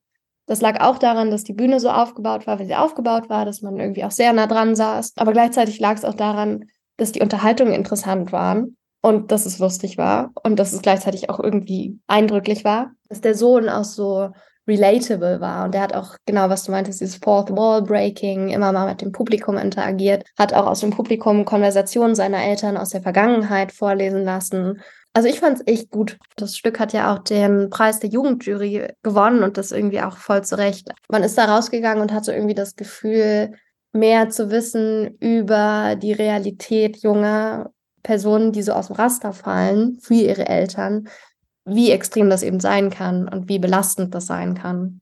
Das 0.48 0.62
lag 0.62 0.82
auch 0.82 0.98
daran, 0.98 1.30
dass 1.30 1.44
die 1.44 1.54
Bühne 1.54 1.80
so 1.80 1.90
aufgebaut 1.90 2.48
war, 2.48 2.58
wie 2.58 2.66
sie 2.66 2.76
aufgebaut 2.76 3.30
war, 3.30 3.46
dass 3.46 3.62
man 3.62 3.80
irgendwie 3.80 4.04
auch 4.04 4.12
sehr 4.12 4.34
nah 4.34 4.48
dran 4.48 4.76
saß. 4.76 5.14
Aber 5.18 5.32
gleichzeitig 5.32 5.80
lag 5.80 5.96
es 5.96 6.06
auch 6.06 6.14
daran, 6.14 6.66
dass 6.98 7.12
die 7.12 7.22
Unterhaltungen 7.22 7.74
interessant 7.74 8.32
waren 8.32 8.78
und 9.02 9.32
dass 9.32 9.46
es 9.46 9.60
lustig 9.60 9.98
war 9.98 10.32
und 10.44 10.58
dass 10.58 10.74
es 10.74 10.82
gleichzeitig 10.82 11.30
auch 11.30 11.40
irgendwie 11.40 12.00
eindrücklich 12.08 12.64
war. 12.64 12.92
Dass 13.10 13.22
der 13.22 13.36
Sohn 13.36 13.70
auch 13.70 13.84
so 13.84 14.32
relatable 14.68 15.40
war 15.42 15.66
und 15.66 15.74
der 15.74 15.82
hat 15.82 15.94
auch 15.94 16.16
genau, 16.26 16.50
was 16.50 16.64
du 16.64 16.72
meintest, 16.72 17.02
dieses 17.02 17.18
Fourth 17.18 17.52
Wall 17.52 17.84
Breaking, 17.84 18.50
immer 18.50 18.72
mal 18.72 18.88
mit 18.88 19.02
dem 19.02 19.12
Publikum 19.12 19.58
interagiert, 19.58 20.26
hat 20.40 20.54
auch 20.54 20.66
aus 20.66 20.80
dem 20.80 20.90
Publikum 20.90 21.46
Konversationen 21.46 22.16
seiner 22.16 22.44
Eltern 22.44 22.78
aus 22.78 22.90
der 22.90 23.04
Vergangenheit 23.04 23.72
vorlesen 23.72 24.24
lassen. 24.24 24.82
Also 25.14 25.30
ich 25.30 25.40
fand 25.40 25.60
es 25.60 25.68
echt 25.68 25.92
gut. 25.92 26.18
Das 26.36 26.58
Stück 26.58 26.80
hat 26.80 26.92
ja 26.92 27.14
auch 27.14 27.20
den 27.20 27.70
Preis 27.70 28.00
der 28.00 28.10
Jugendjury 28.10 28.88
gewonnen 29.02 29.44
und 29.44 29.58
das 29.58 29.72
irgendwie 29.72 30.02
auch 30.02 30.18
voll 30.18 30.44
zurecht. 30.44 30.90
Man 31.10 31.24
ist 31.24 31.38
da 31.38 31.46
rausgegangen 31.46 32.02
und 32.02 32.12
hatte 32.12 32.34
irgendwie 32.34 32.56
das 32.56 32.76
Gefühl, 32.76 33.54
mehr 33.96 34.30
zu 34.30 34.52
wissen 34.52 35.18
über 35.20 35.96
die 35.96 36.14
Realität 36.14 36.98
junger 36.98 37.72
Personen, 38.04 38.52
die 38.52 38.62
so 38.62 38.74
aus 38.74 38.88
dem 38.88 38.98
Raster 38.98 39.34
fallen 39.34 39.98
für 40.00 40.14
ihre 40.14 40.48
Eltern, 40.48 41.08
wie 41.66 41.92
extrem 41.92 42.30
das 42.30 42.44
eben 42.44 42.60
sein 42.60 42.92
kann 42.92 43.28
und 43.28 43.50
wie 43.50 43.58
belastend 43.58 44.14
das 44.14 44.28
sein 44.28 44.54
kann. 44.54 45.02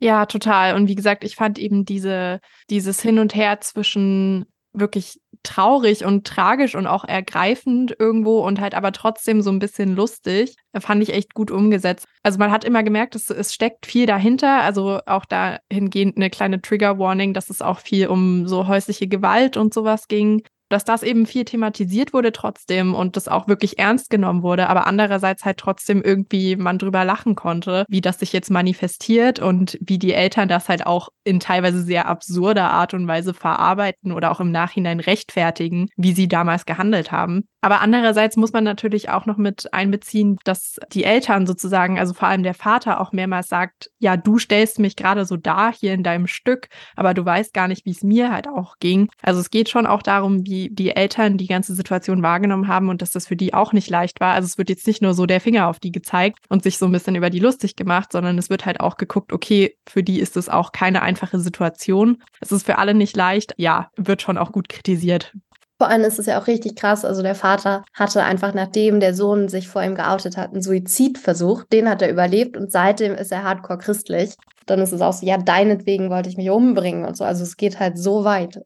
Ja, 0.00 0.26
total. 0.26 0.74
Und 0.74 0.88
wie 0.88 0.94
gesagt, 0.94 1.24
ich 1.24 1.36
fand 1.36 1.58
eben 1.58 1.84
diese, 1.84 2.40
dieses 2.68 3.00
Hin 3.00 3.18
und 3.18 3.34
Her 3.34 3.60
zwischen 3.60 4.46
wirklich 4.72 5.20
traurig 5.42 6.04
und 6.04 6.26
tragisch 6.26 6.74
und 6.74 6.86
auch 6.86 7.04
ergreifend 7.04 7.96
irgendwo 7.98 8.40
und 8.46 8.60
halt 8.60 8.74
aber 8.74 8.92
trotzdem 8.92 9.42
so 9.42 9.50
ein 9.50 9.58
bisschen 9.58 9.96
lustig. 9.96 10.56
Fand 10.78 11.02
ich 11.02 11.12
echt 11.12 11.34
gut 11.34 11.50
umgesetzt. 11.50 12.06
Also 12.22 12.38
man 12.38 12.50
hat 12.50 12.64
immer 12.64 12.82
gemerkt, 12.82 13.14
es, 13.14 13.30
es 13.30 13.54
steckt 13.54 13.86
viel 13.86 14.06
dahinter. 14.06 14.62
Also 14.62 15.00
auch 15.06 15.24
dahingehend 15.24 16.16
eine 16.16 16.30
kleine 16.30 16.60
Trigger 16.60 16.98
Warning, 16.98 17.34
dass 17.34 17.50
es 17.50 17.62
auch 17.62 17.80
viel 17.80 18.08
um 18.08 18.46
so 18.46 18.66
häusliche 18.66 19.08
Gewalt 19.08 19.56
und 19.56 19.74
sowas 19.74 20.08
ging 20.08 20.42
dass 20.70 20.84
das 20.84 21.02
eben 21.02 21.26
viel 21.26 21.44
thematisiert 21.44 22.14
wurde 22.14 22.32
trotzdem 22.32 22.94
und 22.94 23.16
das 23.16 23.28
auch 23.28 23.48
wirklich 23.48 23.78
ernst 23.78 24.08
genommen 24.08 24.42
wurde, 24.42 24.68
aber 24.70 24.86
andererseits 24.86 25.44
halt 25.44 25.58
trotzdem 25.58 26.00
irgendwie 26.00 26.56
man 26.56 26.78
drüber 26.78 27.04
lachen 27.04 27.34
konnte, 27.34 27.84
wie 27.88 28.00
das 28.00 28.20
sich 28.20 28.32
jetzt 28.32 28.50
manifestiert 28.50 29.40
und 29.40 29.76
wie 29.80 29.98
die 29.98 30.14
Eltern 30.14 30.48
das 30.48 30.68
halt 30.68 30.86
auch 30.86 31.10
in 31.24 31.40
teilweise 31.40 31.82
sehr 31.82 32.06
absurder 32.06 32.70
Art 32.70 32.94
und 32.94 33.06
Weise 33.06 33.34
verarbeiten 33.34 34.12
oder 34.12 34.30
auch 34.30 34.40
im 34.40 34.52
Nachhinein 34.52 35.00
rechtfertigen, 35.00 35.88
wie 35.96 36.12
sie 36.12 36.28
damals 36.28 36.64
gehandelt 36.64 37.12
haben. 37.12 37.44
Aber 37.60 37.80
andererseits 37.80 38.36
muss 38.36 38.52
man 38.52 38.64
natürlich 38.64 39.10
auch 39.10 39.26
noch 39.26 39.36
mit 39.36 39.72
einbeziehen, 39.72 40.38
dass 40.44 40.78
die 40.92 41.04
Eltern 41.04 41.46
sozusagen, 41.46 41.98
also 41.98 42.14
vor 42.14 42.28
allem 42.28 42.42
der 42.42 42.54
Vater 42.54 43.00
auch 43.00 43.12
mehrmals 43.12 43.48
sagt, 43.48 43.90
ja, 43.98 44.16
du 44.16 44.38
stellst 44.38 44.78
mich 44.78 44.96
gerade 44.96 45.26
so 45.26 45.36
da 45.36 45.70
hier 45.70 45.92
in 45.92 46.02
deinem 46.02 46.26
Stück, 46.26 46.68
aber 46.96 47.12
du 47.14 47.24
weißt 47.24 47.52
gar 47.52 47.68
nicht, 47.68 47.84
wie 47.84 47.90
es 47.90 48.02
mir 48.02 48.32
halt 48.32 48.48
auch 48.48 48.76
ging. 48.80 49.10
Also 49.22 49.40
es 49.40 49.50
geht 49.50 49.68
schon 49.68 49.86
auch 49.86 50.02
darum, 50.02 50.46
wie 50.46 50.70
die 50.70 50.90
Eltern 50.90 51.36
die 51.36 51.46
ganze 51.46 51.74
Situation 51.74 52.22
wahrgenommen 52.22 52.68
haben 52.68 52.88
und 52.88 53.02
dass 53.02 53.10
das 53.10 53.26
für 53.26 53.36
die 53.36 53.52
auch 53.52 53.72
nicht 53.72 53.90
leicht 53.90 54.20
war. 54.20 54.34
Also 54.34 54.46
es 54.46 54.58
wird 54.58 54.70
jetzt 54.70 54.86
nicht 54.86 55.02
nur 55.02 55.14
so 55.14 55.26
der 55.26 55.40
Finger 55.40 55.68
auf 55.68 55.78
die 55.78 55.92
gezeigt 55.92 56.38
und 56.48 56.62
sich 56.62 56.78
so 56.78 56.86
ein 56.86 56.92
bisschen 56.92 57.14
über 57.14 57.30
die 57.30 57.40
lustig 57.40 57.76
gemacht, 57.76 58.12
sondern 58.12 58.38
es 58.38 58.48
wird 58.48 58.64
halt 58.64 58.80
auch 58.80 58.96
geguckt, 58.96 59.32
okay, 59.32 59.76
für 59.86 60.02
die 60.02 60.20
ist 60.20 60.36
es 60.36 60.48
auch 60.48 60.72
keine 60.72 61.02
einfache 61.02 61.38
Situation. 61.40 62.22
Es 62.40 62.52
ist 62.52 62.64
für 62.64 62.78
alle 62.78 62.94
nicht 62.94 63.16
leicht. 63.16 63.54
Ja, 63.58 63.90
wird 63.96 64.22
schon 64.22 64.38
auch 64.38 64.52
gut 64.52 64.68
kritisiert. 64.68 65.34
Vor 65.80 65.88
allem 65.88 66.02
ist 66.02 66.18
es 66.18 66.26
ja 66.26 66.38
auch 66.38 66.46
richtig 66.46 66.76
krass. 66.76 67.06
Also 67.06 67.22
der 67.22 67.34
Vater 67.34 67.84
hatte 67.94 68.22
einfach, 68.22 68.52
nachdem 68.52 69.00
der 69.00 69.14
Sohn 69.14 69.48
sich 69.48 69.66
vor 69.66 69.82
ihm 69.82 69.94
geoutet 69.94 70.36
hat, 70.36 70.52
einen 70.52 70.60
Suizidversuch. 70.60 71.64
Den 71.72 71.88
hat 71.88 72.02
er 72.02 72.10
überlebt 72.10 72.58
und 72.58 72.70
seitdem 72.70 73.14
ist 73.14 73.32
er 73.32 73.44
hardcore 73.44 73.78
christlich. 73.78 74.34
dann 74.66 74.80
ist 74.80 74.92
es 74.92 75.00
auch 75.00 75.14
so, 75.14 75.24
ja, 75.24 75.38
deinetwegen 75.38 76.10
wollte 76.10 76.28
ich 76.28 76.36
mich 76.36 76.50
umbringen 76.50 77.06
und 77.06 77.16
so. 77.16 77.24
Also 77.24 77.44
es 77.44 77.56
geht 77.56 77.80
halt 77.80 77.96
so 77.96 78.24
weit. 78.24 78.60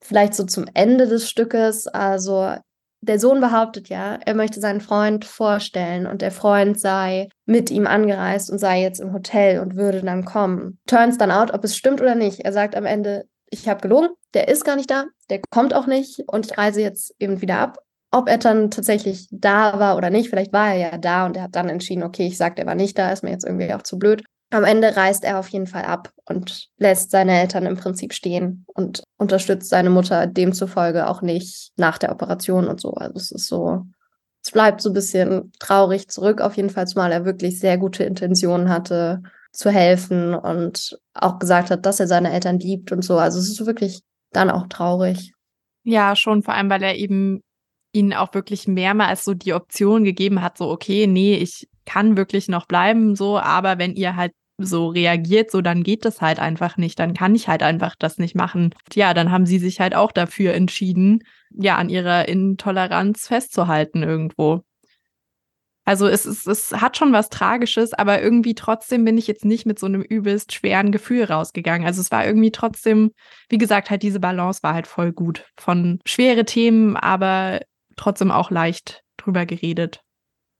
Vielleicht 0.00 0.32
so 0.32 0.44
zum 0.44 0.64
Ende 0.72 1.06
des 1.06 1.28
Stückes, 1.28 1.86
also 1.86 2.54
der 3.02 3.18
Sohn 3.18 3.42
behauptet 3.42 3.90
ja, 3.90 4.18
er 4.24 4.34
möchte 4.34 4.58
seinen 4.58 4.80
Freund 4.80 5.26
vorstellen 5.26 6.06
und 6.06 6.22
der 6.22 6.30
Freund 6.30 6.80
sei 6.80 7.28
mit 7.44 7.70
ihm 7.70 7.86
angereist 7.86 8.50
und 8.50 8.58
sei 8.58 8.80
jetzt 8.80 9.00
im 9.00 9.12
Hotel 9.12 9.60
und 9.60 9.76
würde 9.76 10.00
dann 10.00 10.24
kommen. 10.24 10.78
Turns 10.86 11.18
dann 11.18 11.30
out, 11.30 11.52
ob 11.52 11.62
es 11.62 11.76
stimmt 11.76 12.00
oder 12.00 12.14
nicht. 12.14 12.40
Er 12.40 12.54
sagt 12.54 12.74
am 12.74 12.86
Ende, 12.86 13.26
ich 13.60 13.68
habe 13.68 13.80
gelogen, 13.80 14.08
der 14.34 14.48
ist 14.48 14.64
gar 14.64 14.76
nicht 14.76 14.90
da, 14.90 15.06
der 15.30 15.40
kommt 15.50 15.74
auch 15.74 15.86
nicht 15.86 16.20
und 16.26 16.46
ich 16.46 16.58
reise 16.58 16.80
jetzt 16.80 17.14
eben 17.18 17.40
wieder 17.40 17.58
ab. 17.58 17.78
Ob 18.10 18.28
er 18.28 18.38
dann 18.38 18.70
tatsächlich 18.70 19.26
da 19.30 19.78
war 19.78 19.96
oder 19.96 20.10
nicht, 20.10 20.30
vielleicht 20.30 20.52
war 20.52 20.68
er 20.68 20.76
ja 20.76 20.98
da 20.98 21.26
und 21.26 21.36
er 21.36 21.44
hat 21.44 21.56
dann 21.56 21.68
entschieden, 21.68 22.04
okay, 22.04 22.26
ich 22.26 22.36
sage, 22.36 22.60
er 22.62 22.66
war 22.66 22.74
nicht 22.74 22.96
da, 22.98 23.10
ist 23.10 23.24
mir 23.24 23.30
jetzt 23.30 23.44
irgendwie 23.44 23.72
auch 23.74 23.82
zu 23.82 23.98
blöd. 23.98 24.22
Am 24.50 24.62
Ende 24.62 24.96
reist 24.96 25.24
er 25.24 25.40
auf 25.40 25.48
jeden 25.48 25.66
Fall 25.66 25.84
ab 25.84 26.12
und 26.26 26.68
lässt 26.78 27.10
seine 27.10 27.40
Eltern 27.40 27.66
im 27.66 27.76
Prinzip 27.76 28.12
stehen 28.12 28.64
und 28.68 29.02
unterstützt 29.16 29.68
seine 29.68 29.90
Mutter 29.90 30.28
demzufolge 30.28 31.08
auch 31.08 31.22
nicht 31.22 31.72
nach 31.76 31.98
der 31.98 32.12
Operation 32.12 32.68
und 32.68 32.80
so. 32.80 32.92
Also 32.92 33.16
es 33.16 33.32
ist 33.32 33.48
so, 33.48 33.82
es 34.44 34.52
bleibt 34.52 34.80
so 34.80 34.90
ein 34.90 34.94
bisschen 34.94 35.50
traurig 35.58 36.08
zurück, 36.08 36.40
auf 36.40 36.56
jeden 36.56 36.70
Fall, 36.70 36.86
zumal 36.86 37.10
er 37.10 37.24
wirklich 37.24 37.58
sehr 37.58 37.78
gute 37.78 38.04
Intentionen 38.04 38.68
hatte, 38.68 39.22
zu 39.54 39.70
helfen 39.70 40.34
und 40.34 40.98
auch 41.14 41.38
gesagt 41.38 41.70
hat, 41.70 41.86
dass 41.86 42.00
er 42.00 42.06
seine 42.06 42.32
Eltern 42.32 42.58
liebt 42.58 42.92
und 42.92 43.02
so. 43.02 43.18
Also 43.18 43.38
es 43.38 43.48
ist 43.48 43.64
wirklich 43.66 44.00
dann 44.32 44.50
auch 44.50 44.66
traurig. 44.68 45.32
Ja, 45.84 46.16
schon, 46.16 46.42
vor 46.42 46.54
allem, 46.54 46.70
weil 46.70 46.82
er 46.82 46.96
eben 46.96 47.42
ihnen 47.92 48.12
auch 48.12 48.34
wirklich 48.34 48.66
mehrmals 48.66 49.24
so 49.24 49.34
die 49.34 49.54
Option 49.54 50.02
gegeben 50.02 50.42
hat, 50.42 50.58
so, 50.58 50.68
okay, 50.70 51.06
nee, 51.06 51.36
ich 51.36 51.68
kann 51.86 52.16
wirklich 52.16 52.48
noch 52.48 52.66
bleiben, 52.66 53.14
so, 53.14 53.38
aber 53.38 53.78
wenn 53.78 53.94
ihr 53.94 54.16
halt 54.16 54.32
so 54.58 54.88
reagiert, 54.88 55.50
so 55.50 55.60
dann 55.60 55.82
geht 55.82 56.04
das 56.04 56.20
halt 56.20 56.38
einfach 56.38 56.76
nicht, 56.76 56.98
dann 56.98 57.14
kann 57.14 57.34
ich 57.34 57.48
halt 57.48 57.62
einfach 57.62 57.94
das 57.96 58.18
nicht 58.18 58.34
machen. 58.34 58.74
Ja, 58.94 59.14
dann 59.14 59.30
haben 59.30 59.46
sie 59.46 59.58
sich 59.58 59.80
halt 59.80 59.94
auch 59.94 60.12
dafür 60.12 60.54
entschieden, 60.54 61.22
ja, 61.50 61.76
an 61.76 61.88
ihrer 61.88 62.28
Intoleranz 62.28 63.28
festzuhalten 63.28 64.02
irgendwo. 64.02 64.62
Also 65.84 66.06
es, 66.06 66.24
es, 66.24 66.46
es 66.46 66.72
hat 66.72 66.96
schon 66.96 67.12
was 67.12 67.28
Tragisches, 67.28 67.92
aber 67.92 68.22
irgendwie 68.22 68.54
trotzdem 68.54 69.04
bin 69.04 69.18
ich 69.18 69.26
jetzt 69.26 69.44
nicht 69.44 69.66
mit 69.66 69.78
so 69.78 69.86
einem 69.86 70.00
übelst 70.00 70.52
schweren 70.54 70.92
Gefühl 70.92 71.24
rausgegangen. 71.24 71.86
Also 71.86 72.00
es 72.00 72.10
war 72.10 72.26
irgendwie 72.26 72.52
trotzdem, 72.52 73.12
wie 73.50 73.58
gesagt, 73.58 73.90
halt 73.90 74.02
diese 74.02 74.20
Balance 74.20 74.62
war 74.62 74.74
halt 74.74 74.86
voll 74.86 75.12
gut. 75.12 75.44
Von 75.58 76.00
schwere 76.06 76.44
Themen, 76.44 76.96
aber 76.96 77.60
trotzdem 77.96 78.30
auch 78.30 78.50
leicht 78.50 79.02
drüber 79.18 79.44
geredet. 79.44 80.00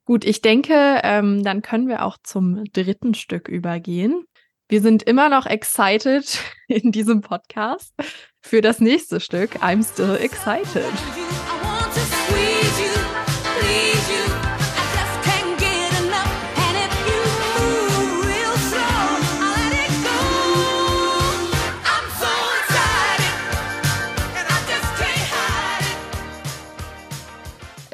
Gut, 0.04 0.26
ich 0.26 0.42
denke, 0.42 1.00
ähm, 1.02 1.42
dann 1.42 1.62
können 1.62 1.88
wir 1.88 2.04
auch 2.04 2.18
zum 2.22 2.62
dritten 2.72 3.14
Stück 3.14 3.48
übergehen. 3.48 4.24
Wir 4.68 4.82
sind 4.82 5.02
immer 5.02 5.30
noch 5.30 5.46
excited 5.46 6.38
in 6.68 6.92
diesem 6.92 7.22
Podcast 7.22 7.94
für 8.42 8.60
das 8.60 8.80
nächste 8.80 9.20
Stück. 9.20 9.56
I'm 9.62 9.82
still 9.82 10.16
excited. 10.16 10.92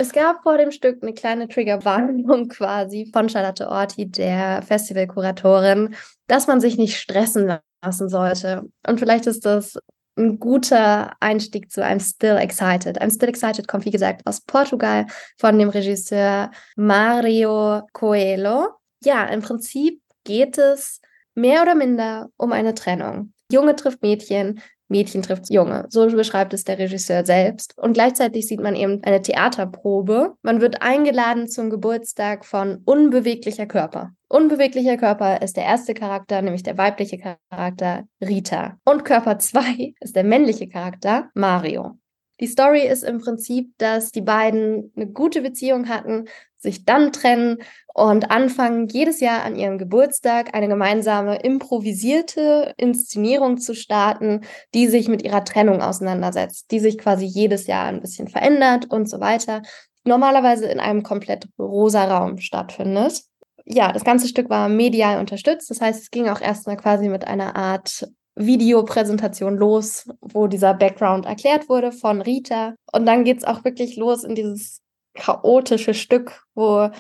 Es 0.01 0.13
gab 0.13 0.43
vor 0.45 0.57
dem 0.57 0.71
Stück 0.71 1.03
eine 1.03 1.13
kleine 1.13 1.47
Triggerwarnung 1.47 2.49
quasi 2.49 3.11
von 3.13 3.29
Charlotte 3.29 3.69
Orti, 3.69 4.11
der 4.11 4.63
Festivalkuratorin, 4.63 5.95
dass 6.27 6.47
man 6.47 6.59
sich 6.59 6.79
nicht 6.79 6.97
stressen 6.97 7.59
lassen 7.85 8.09
sollte. 8.09 8.63
Und 8.89 8.99
vielleicht 8.99 9.27
ist 9.27 9.45
das 9.45 9.79
ein 10.17 10.39
guter 10.39 11.13
Einstieg 11.21 11.71
zu 11.71 11.85
I'm 11.85 12.01
Still 12.01 12.39
Excited. 12.39 12.99
I'm 12.99 13.15
Still 13.15 13.29
Excited 13.29 13.69
kommt, 13.69 13.85
wie 13.85 13.91
gesagt, 13.91 14.23
aus 14.25 14.41
Portugal 14.41 15.05
von 15.37 15.59
dem 15.59 15.69
Regisseur 15.69 16.51
Mario 16.77 17.83
Coelho. 17.93 18.69
Ja, 19.05 19.27
im 19.27 19.43
Prinzip 19.43 20.01
geht 20.25 20.57
es 20.57 21.03
mehr 21.35 21.61
oder 21.61 21.75
minder 21.75 22.31
um 22.39 22.53
eine 22.53 22.73
Trennung. 22.73 23.35
Junge 23.53 23.77
trifft 23.77 24.01
Mädchen, 24.01 24.63
Mädchen 24.91 25.23
trifft 25.23 25.51
Junge. 25.51 25.87
So 25.89 26.07
beschreibt 26.09 26.53
es 26.53 26.65
der 26.65 26.79
Regisseur 26.79 27.25
selbst. 27.25 27.75
Und 27.79 27.95
gleichzeitig 27.95 28.47
sieht 28.47 28.61
man 28.61 28.75
eben 28.75 29.03
eine 29.05 29.23
Theaterprobe. 29.23 30.35
Man 30.43 30.61
wird 30.61 30.83
eingeladen 30.83 31.49
zum 31.49 31.71
Geburtstag 31.71 32.45
von 32.45 32.83
unbeweglicher 32.85 33.67
Körper. 33.67 34.11
Unbeweglicher 34.29 34.97
Körper 34.97 35.43
ist 35.43 35.57
der 35.57 35.65
erste 35.65 35.95
Charakter, 35.95 36.41
nämlich 36.43 36.63
der 36.63 36.79
weibliche 36.79 37.19
Charakter 37.19 38.05
Rita. 38.21 38.79
Und 38.85 39.05
Körper 39.05 39.39
2 39.39 39.95
ist 40.01 40.15
der 40.15 40.25
männliche 40.25 40.69
Charakter 40.69 41.31
Mario. 41.35 42.00
Die 42.41 42.47
Story 42.47 42.87
ist 42.87 43.05
im 43.05 43.19
Prinzip, 43.19 43.75
dass 43.77 44.13
die 44.13 44.23
beiden 44.23 44.93
eine 44.97 45.07
gute 45.07 45.43
Beziehung 45.43 45.89
hatten, 45.89 46.25
sich 46.57 46.85
dann 46.85 47.13
trennen 47.13 47.59
und 47.95 48.31
anfangen, 48.31 48.89
jedes 48.89 49.21
Jahr 49.21 49.45
an 49.45 49.57
ihrem 49.57 49.79
Geburtstag 49.79 50.55
eine 50.55 50.69
gemeinsame 50.69 51.37
improvisierte 51.37 52.75
Inszenierung 52.77 53.59
zu 53.59 53.75
starten, 53.75 54.43
die 54.75 54.87
sich 54.87 55.09
mit 55.09 55.23
ihrer 55.23 55.45
Trennung 55.45 55.83
auseinandersetzt, 55.83 56.71
die 56.71 56.81
sich 56.81 56.99
quasi 56.99 57.25
jedes 57.25 57.67
Jahr 57.67 57.87
ein 57.87 58.01
bisschen 58.01 58.29
verändert 58.29 58.91
und 58.91 59.09
so 59.09 59.21
weiter. 59.21 59.63
Normalerweise 60.05 60.67
in 60.67 60.81
einem 60.81 61.03
komplett 61.03 61.47
rosa 61.59 62.05
Raum 62.05 62.39
stattfindet. 62.39 63.23
Ja, 63.67 63.93
das 63.93 64.05
ganze 64.05 64.29
Stück 64.29 64.49
war 64.49 64.69
medial 64.69 65.19
unterstützt. 65.19 65.71
Das 65.71 65.81
heißt, 65.81 66.03
es 66.03 66.11
ging 66.11 66.29
auch 66.29 66.41
erstmal 66.41 66.77
quasi 66.77 67.09
mit 67.09 67.27
einer 67.27 67.55
Art 67.55 68.07
Videopräsentation 68.47 69.57
los, 69.57 70.09
wo 70.21 70.47
dieser 70.47 70.75
Background 70.75 71.27
erklärt 71.27 71.69
wurde 71.69 71.93
von 71.93 72.21
Rita. 72.21 72.75
Und 72.93 73.07
dann 73.07 73.25
geht 73.25 73.39
es 73.39 73.45
auch 73.45 73.65
wirklich 73.65 73.97
los 73.97 74.25
in 74.25 74.35
dieses 74.35 74.81
chaotische 75.15 75.95
Stück, 75.95 76.45
wo 76.55 76.91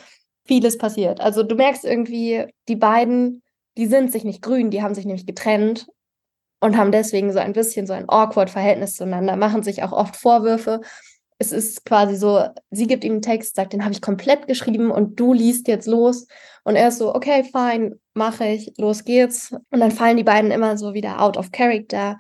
vieles 0.45 0.79
passiert. 0.79 1.21
Also 1.21 1.43
du 1.43 1.55
merkst 1.55 1.85
irgendwie, 1.85 2.47
die 2.69 2.77
beiden, 2.77 3.43
die 3.77 3.87
sind 3.87 4.13
sich 4.13 4.25
nicht 4.25 4.43
grün, 4.43 4.71
die 4.71 4.83
haben 4.83 4.95
sich 4.95 5.05
nämlich 5.05 5.27
getrennt 5.27 5.87
und 6.61 6.77
haben 6.77 6.93
deswegen 6.93 7.33
so 7.33 7.39
ein 7.39 7.53
bisschen 7.53 7.87
so 7.87 7.93
ein 7.93 8.09
awkward 8.09 8.51
Verhältnis 8.51 8.95
zueinander, 8.95 9.37
machen 9.37 9.63
sich 9.63 9.83
auch 9.83 9.93
oft 9.93 10.17
Vorwürfe. 10.17 10.81
Es 11.43 11.53
ist 11.53 11.87
quasi 11.87 12.17
so, 12.17 12.45
sie 12.71 12.87
gibt 12.87 13.03
ihm 13.03 13.13
einen 13.13 13.23
Text, 13.23 13.57
sagt, 13.57 13.73
den 13.73 13.83
habe 13.83 13.95
ich 13.95 14.03
komplett 14.03 14.47
geschrieben 14.47 14.91
und 14.91 15.19
du 15.19 15.33
liest 15.33 15.69
jetzt 15.69 15.87
los. 15.87 16.27
Und 16.65 16.77
er 16.77 16.89
ist 16.89 16.99
so, 16.99 17.15
okay, 17.15 17.45
fine, 17.45 17.99
mache 18.13 18.47
ich, 18.47 18.75
los 18.77 19.05
geht's. 19.05 19.51
Und 19.71 19.81
dann 19.81 19.91
fallen 19.91 20.19
die 20.19 20.25
beiden 20.25 20.51
immer 20.51 20.77
so 20.77 20.93
wieder 20.93 21.23
out 21.23 21.39
of 21.39 21.51
character, 21.51 22.19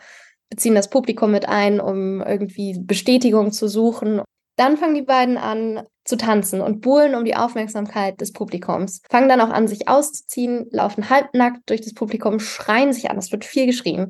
beziehen 0.48 0.74
das 0.74 0.88
Publikum 0.88 1.33
mit 1.33 1.46
ein, 1.46 1.80
um 1.80 2.22
irgendwie 2.22 2.78
Bestätigung 2.80 3.52
zu 3.52 3.68
suchen. 3.68 4.22
Dann 4.56 4.78
fangen 4.78 4.94
die 4.94 5.02
beiden 5.02 5.37
an 5.37 5.83
zu 6.04 6.16
tanzen 6.16 6.62
und 6.62 6.80
buhlen 6.80 7.14
um 7.14 7.24
die 7.24 7.37
Aufmerksamkeit 7.37 8.20
des 8.20 8.33
Publikums. 8.33 9.02
Fangen 9.11 9.28
dann 9.28 9.40
auch 9.42 9.50
an, 9.50 9.68
sich 9.68 9.87
auszuziehen, 9.88 10.66
laufen 10.70 11.11
halbnackt 11.11 11.68
durch 11.68 11.83
das 11.83 11.92
Publikum, 11.92 12.40
schreien 12.40 12.94
sich 12.94 13.11
an. 13.11 13.18
Es 13.18 13.33
wird 13.33 13.44
viel 13.44 13.66
geschrien. 13.66 14.09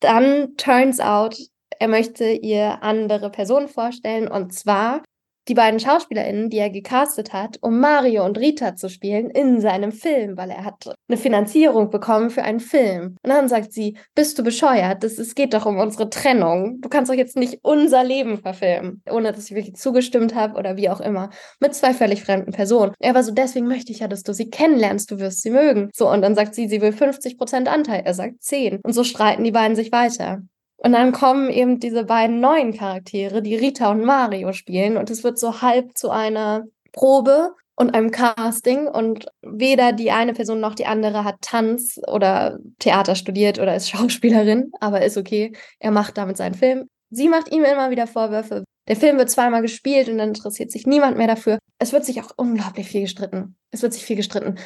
Dann 0.00 0.56
turns 0.56 1.00
out, 1.00 1.36
er 1.78 1.88
möchte 1.88 2.30
ihr 2.30 2.82
andere 2.82 3.30
Personen 3.30 3.68
vorstellen 3.68 4.28
und 4.28 4.52
zwar 4.52 5.02
die 5.48 5.54
beiden 5.54 5.80
SchauspielerInnen, 5.80 6.50
die 6.50 6.58
er 6.58 6.70
gecastet 6.70 7.32
hat, 7.32 7.58
um 7.62 7.80
Mario 7.80 8.24
und 8.24 8.38
Rita 8.38 8.76
zu 8.76 8.88
spielen 8.88 9.30
in 9.30 9.60
seinem 9.60 9.92
Film, 9.92 10.36
weil 10.36 10.50
er 10.50 10.64
hat 10.64 10.94
eine 11.08 11.16
Finanzierung 11.16 11.90
bekommen 11.90 12.30
für 12.30 12.42
einen 12.42 12.60
Film. 12.60 13.16
Und 13.22 13.30
dann 13.30 13.48
sagt 13.48 13.72
sie, 13.72 13.96
bist 14.14 14.38
du 14.38 14.44
bescheuert? 14.44 15.02
Es 15.04 15.34
geht 15.34 15.54
doch 15.54 15.66
um 15.66 15.78
unsere 15.78 16.10
Trennung. 16.10 16.80
Du 16.80 16.88
kannst 16.88 17.10
doch 17.10 17.16
jetzt 17.16 17.36
nicht 17.36 17.58
unser 17.62 18.04
Leben 18.04 18.38
verfilmen, 18.38 19.02
ohne 19.10 19.32
dass 19.32 19.46
ich 19.46 19.56
wirklich 19.56 19.76
zugestimmt 19.76 20.34
habe 20.34 20.58
oder 20.58 20.76
wie 20.76 20.90
auch 20.90 21.00
immer, 21.00 21.30
mit 21.60 21.74
zwei 21.74 21.94
völlig 21.94 22.22
fremden 22.22 22.52
Personen. 22.52 22.92
Er 22.98 23.14
war 23.14 23.22
so, 23.22 23.32
deswegen 23.32 23.66
möchte 23.66 23.92
ich 23.92 24.00
ja, 24.00 24.08
dass 24.08 24.22
du 24.22 24.34
sie 24.34 24.50
kennenlernst, 24.50 25.10
du 25.10 25.18
wirst 25.18 25.42
sie 25.42 25.50
mögen. 25.50 25.90
So, 25.94 26.10
und 26.10 26.22
dann 26.22 26.34
sagt 26.34 26.54
sie, 26.54 26.68
sie 26.68 26.80
will 26.80 26.90
50% 26.90 27.66
Anteil, 27.66 28.02
er 28.04 28.14
sagt 28.14 28.42
10. 28.42 28.80
Und 28.84 28.92
so 28.92 29.04
streiten 29.04 29.44
die 29.44 29.52
beiden 29.52 29.76
sich 29.76 29.92
weiter. 29.92 30.42
Und 30.78 30.92
dann 30.92 31.12
kommen 31.12 31.50
eben 31.50 31.80
diese 31.80 32.04
beiden 32.04 32.40
neuen 32.40 32.72
Charaktere, 32.72 33.42
die 33.42 33.56
Rita 33.56 33.90
und 33.90 34.04
Mario 34.04 34.52
spielen. 34.52 34.96
Und 34.96 35.10
es 35.10 35.24
wird 35.24 35.38
so 35.38 35.60
halb 35.60 35.98
zu 35.98 36.10
einer 36.10 36.64
Probe 36.92 37.54
und 37.74 37.94
einem 37.94 38.12
Casting. 38.12 38.86
Und 38.86 39.26
weder 39.42 39.92
die 39.92 40.12
eine 40.12 40.34
Person 40.34 40.60
noch 40.60 40.76
die 40.76 40.86
andere 40.86 41.24
hat 41.24 41.36
Tanz 41.40 42.00
oder 42.06 42.58
Theater 42.78 43.16
studiert 43.16 43.58
oder 43.58 43.74
ist 43.74 43.90
Schauspielerin, 43.90 44.70
aber 44.80 45.04
ist 45.04 45.16
okay. 45.16 45.52
Er 45.80 45.90
macht 45.90 46.16
damit 46.16 46.36
seinen 46.36 46.54
Film. 46.54 46.88
Sie 47.10 47.28
macht 47.28 47.50
ihm 47.50 47.64
immer 47.64 47.90
wieder 47.90 48.06
Vorwürfe. 48.06 48.64
Der 48.86 48.96
Film 48.96 49.18
wird 49.18 49.30
zweimal 49.30 49.62
gespielt 49.62 50.08
und 50.08 50.18
dann 50.18 50.28
interessiert 50.28 50.70
sich 50.70 50.86
niemand 50.86 51.16
mehr 51.16 51.26
dafür. 51.26 51.58
Es 51.78 51.92
wird 51.92 52.04
sich 52.04 52.22
auch 52.22 52.30
unglaublich 52.36 52.88
viel 52.88 53.02
gestritten. 53.02 53.56
Es 53.70 53.82
wird 53.82 53.92
sich 53.92 54.04
viel 54.04 54.16
gestritten. 54.16 54.56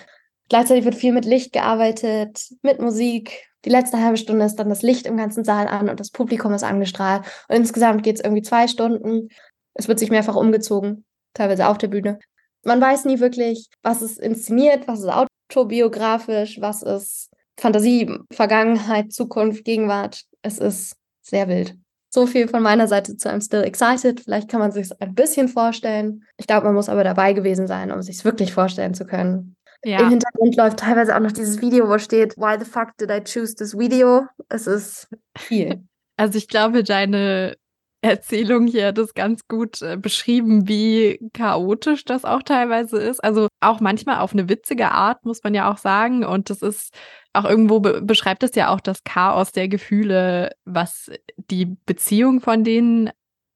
Gleichzeitig 0.48 0.84
wird 0.84 0.94
viel 0.94 1.12
mit 1.12 1.24
Licht 1.24 1.52
gearbeitet, 1.52 2.50
mit 2.62 2.80
Musik, 2.80 3.51
die 3.64 3.70
letzte 3.70 4.02
halbe 4.02 4.16
Stunde 4.16 4.44
ist 4.44 4.56
dann 4.56 4.68
das 4.68 4.82
Licht 4.82 5.06
im 5.06 5.16
ganzen 5.16 5.44
Saal 5.44 5.68
an 5.68 5.88
und 5.88 6.00
das 6.00 6.10
Publikum 6.10 6.52
ist 6.52 6.64
angestrahlt. 6.64 7.24
Und 7.48 7.56
insgesamt 7.56 8.02
geht 8.02 8.16
es 8.16 8.24
irgendwie 8.24 8.42
zwei 8.42 8.66
Stunden. 8.66 9.28
Es 9.74 9.88
wird 9.88 9.98
sich 9.98 10.10
mehrfach 10.10 10.36
umgezogen, 10.36 11.04
teilweise 11.34 11.68
auf 11.68 11.78
der 11.78 11.88
Bühne. 11.88 12.18
Man 12.64 12.80
weiß 12.80 13.04
nie 13.04 13.20
wirklich, 13.20 13.68
was 13.82 14.02
ist 14.02 14.18
inszeniert, 14.18 14.86
was 14.86 15.00
ist 15.00 15.12
autobiografisch, 15.52 16.60
was 16.60 16.82
ist 16.82 17.30
Fantasie, 17.58 18.18
Vergangenheit, 18.32 19.12
Zukunft, 19.12 19.64
Gegenwart. 19.64 20.22
Es 20.42 20.58
ist 20.58 20.96
sehr 21.22 21.48
wild. 21.48 21.76
So 22.14 22.26
viel 22.26 22.46
von 22.46 22.62
meiner 22.62 22.88
Seite 22.88 23.16
zu 23.16 23.30
I'm 23.30 23.42
Still 23.42 23.62
Excited. 23.62 24.20
Vielleicht 24.20 24.48
kann 24.48 24.60
man 24.60 24.70
sich 24.70 24.90
ein 25.00 25.14
bisschen 25.14 25.48
vorstellen. 25.48 26.24
Ich 26.36 26.46
glaube, 26.46 26.66
man 26.66 26.74
muss 26.74 26.90
aber 26.90 27.04
dabei 27.04 27.32
gewesen 27.32 27.66
sein, 27.66 27.90
um 27.90 28.02
sich 28.02 28.24
wirklich 28.24 28.52
vorstellen 28.52 28.92
zu 28.92 29.06
können. 29.06 29.56
Ja. 29.84 30.00
Im 30.00 30.10
Hintergrund 30.10 30.56
läuft 30.56 30.78
teilweise 30.78 31.16
auch 31.16 31.20
noch 31.20 31.32
dieses 31.32 31.60
Video, 31.60 31.88
wo 31.88 31.98
steht, 31.98 32.36
Why 32.36 32.56
the 32.58 32.64
fuck 32.64 32.96
did 32.98 33.10
I 33.10 33.20
choose 33.20 33.54
this 33.56 33.76
video? 33.76 34.26
Es 34.48 34.66
ist 34.66 35.08
viel. 35.36 35.82
Also 36.18 36.36
ich 36.36 36.46
glaube, 36.46 36.84
deine 36.84 37.56
Erzählung 38.02 38.66
hier 38.66 38.88
hat 38.88 38.98
es 38.98 39.14
ganz 39.14 39.48
gut 39.48 39.80
äh, 39.80 39.96
beschrieben, 39.96 40.68
wie 40.68 41.18
chaotisch 41.32 42.04
das 42.04 42.24
auch 42.24 42.42
teilweise 42.42 42.98
ist. 42.98 43.24
Also 43.24 43.48
auch 43.60 43.80
manchmal 43.80 44.18
auf 44.18 44.32
eine 44.32 44.48
witzige 44.48 44.90
Art, 44.90 45.24
muss 45.24 45.42
man 45.42 45.54
ja 45.54 45.72
auch 45.72 45.78
sagen. 45.78 46.24
Und 46.24 46.50
das 46.50 46.60
ist 46.62 46.92
auch 47.32 47.44
irgendwo 47.44 47.80
be 47.80 48.02
beschreibt 48.02 48.42
es 48.42 48.54
ja 48.54 48.68
auch 48.68 48.80
das 48.80 49.04
Chaos 49.04 49.52
der 49.52 49.68
Gefühle, 49.68 50.52
was 50.64 51.10
die 51.36 51.76
Beziehung 51.86 52.40
von 52.40 52.62
denen 52.62 53.10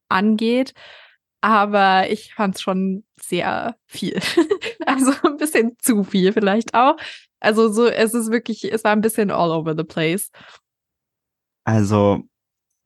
angeht. 0.08 0.72
Aber 1.46 2.10
ich 2.10 2.34
fand 2.34 2.56
es 2.56 2.60
schon 2.60 3.04
sehr 3.22 3.76
viel. 3.86 4.18
also 4.86 5.12
ein 5.22 5.36
bisschen 5.36 5.76
zu 5.78 6.02
viel 6.02 6.32
vielleicht 6.32 6.74
auch. 6.74 6.96
Also 7.38 7.72
so, 7.72 7.86
es 7.86 8.14
ist 8.14 8.32
wirklich, 8.32 8.64
es 8.64 8.82
war 8.82 8.90
ein 8.90 9.00
bisschen 9.00 9.30
all 9.30 9.52
over 9.52 9.76
the 9.78 9.84
place. 9.84 10.32
Also, 11.62 12.24